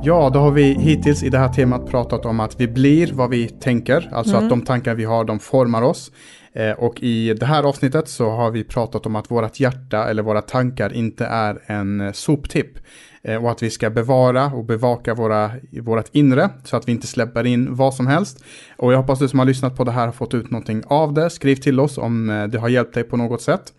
Ja, 0.05 0.31
då 0.35 0.41
har 0.41 0.51
vi 0.51 0.63
hittills 0.63 1.23
i 1.23 1.29
det 1.29 1.39
här 1.39 1.49
temat 1.49 1.87
pratat 1.87 2.25
om 2.25 2.41
att 2.41 2.61
vi 2.61 2.69
blir 2.69 3.13
vad 3.13 3.31
vi 3.31 3.49
tänker, 3.49 4.11
alltså 4.13 4.33
mm. 4.33 4.45
att 4.45 4.51
de 4.51 4.63
tankar 4.63 4.95
vi 4.95 5.05
har, 5.05 5.25
de 5.25 5.39
formar 5.39 5.83
oss. 5.83 6.13
Eh, 6.53 6.71
och 6.71 7.03
i 7.03 7.35
det 7.35 7.47
här 7.47 7.63
avsnittet 7.63 8.09
så 8.09 8.31
har 8.31 8.51
vi 8.51 8.65
pratat 8.65 9.07
om 9.07 9.17
att 9.17 9.31
vårt 9.31 9.61
hjärta 9.61 10.11
eller 10.11 10.23
våra 10.23 10.41
tankar 10.41 10.93
inte 10.93 11.27
är 11.27 11.63
en 11.67 12.15
soptipp. 12.15 12.79
Eh, 13.25 13.45
och 13.45 13.51
att 13.51 13.63
vi 13.63 13.71
ska 13.71 13.91
bevara 13.91 14.47
och 14.47 14.65
bevaka 14.65 15.15
våra, 15.15 15.51
vårat 15.83 16.09
inre 16.13 16.51
så 16.65 16.77
att 16.77 16.89
vi 16.89 16.93
inte 16.93 17.07
släpper 17.07 17.47
in 17.47 17.75
vad 17.75 17.95
som 17.95 18.07
helst. 18.07 18.45
Och 18.77 18.93
jag 18.93 18.99
hoppas 18.99 19.19
du 19.19 19.29
som 19.29 19.39
har 19.39 19.47
lyssnat 19.47 19.77
på 19.77 19.85
det 19.85 19.91
här 19.91 20.05
har 20.07 20.13
fått 20.13 20.35
ut 20.35 20.51
någonting 20.51 20.83
av 20.87 21.15
det. 21.15 21.31
Skriv 21.31 21.57
till 21.57 21.81
oss 21.81 21.99
om 21.99 22.31
eh, 22.31 22.47
det 22.47 22.59
har 22.59 22.69
hjälpt 22.69 22.95
dig 22.95 23.05
på 23.05 23.17
något 23.17 23.43
sätt 23.43 23.73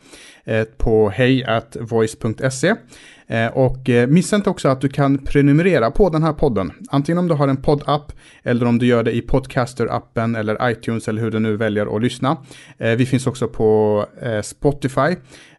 eh, 0.43 0.63
på 0.77 1.09
hejatvoice.se. 1.09 2.75
Och 3.53 3.89
missa 4.07 4.35
inte 4.35 4.49
också 4.49 4.67
att 4.67 4.81
du 4.81 4.89
kan 4.89 5.17
prenumerera 5.17 5.91
på 5.91 6.09
den 6.09 6.23
här 6.23 6.33
podden. 6.33 6.71
Antingen 6.89 7.17
om 7.17 7.27
du 7.27 7.33
har 7.33 7.47
en 7.47 7.57
poddapp 7.57 8.11
eller 8.43 8.65
om 8.65 8.79
du 8.79 8.85
gör 8.85 9.03
det 9.03 9.11
i 9.11 9.21
Podcaster-appen 9.21 10.39
eller 10.39 10.71
iTunes 10.71 11.07
eller 11.07 11.21
hur 11.21 11.31
du 11.31 11.39
nu 11.39 11.57
väljer 11.57 11.95
att 11.95 12.01
lyssna. 12.01 12.37
Vi 12.77 13.05
finns 13.05 13.27
också 13.27 13.47
på 13.47 14.05
Spotify. 14.43 15.15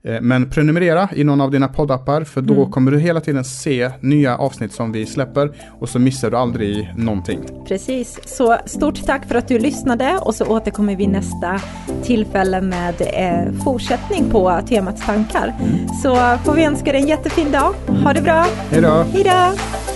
Eh, 0.08 0.20
men 0.20 0.50
prenumerera 0.50 1.08
i 1.14 1.24
någon 1.24 1.40
av 1.40 1.50
dina 1.50 1.68
poddappar 1.68 2.24
för 2.24 2.40
då 2.40 2.54
mm. 2.54 2.70
kommer 2.70 2.90
du 2.90 2.98
hela 2.98 3.20
tiden 3.20 3.44
se 3.44 3.90
nya 4.00 4.36
avsnitt 4.36 4.72
som 4.72 4.92
vi 4.92 5.06
släpper 5.06 5.52
och 5.80 5.88
så 5.88 5.98
missar 5.98 6.30
du 6.30 6.36
aldrig 6.36 6.94
någonting. 6.96 7.40
Precis, 7.68 8.18
så 8.24 8.56
stort 8.66 9.06
tack 9.06 9.28
för 9.28 9.34
att 9.34 9.48
du 9.48 9.58
lyssnade 9.58 10.18
och 10.22 10.34
så 10.34 10.46
återkommer 10.46 10.96
vi 10.96 11.06
nästa 11.06 11.60
tillfälle 12.02 12.60
med 12.60 12.94
eh, 13.00 13.62
fortsättning 13.64 14.30
på 14.30 14.60
temat 14.68 15.02
tankar. 15.02 15.54
Mm. 15.60 15.88
Så 15.88 16.14
får 16.44 16.54
vi 16.54 16.64
önska 16.64 16.92
dig 16.92 17.00
en 17.00 17.08
jättefin 17.08 17.52
dag. 17.52 17.74
Ha 18.04 18.12
det 18.12 18.22
bra. 18.22 18.46
Hej 18.70 18.82
då. 18.82 19.04
Hej 19.12 19.24
då. 19.24 19.93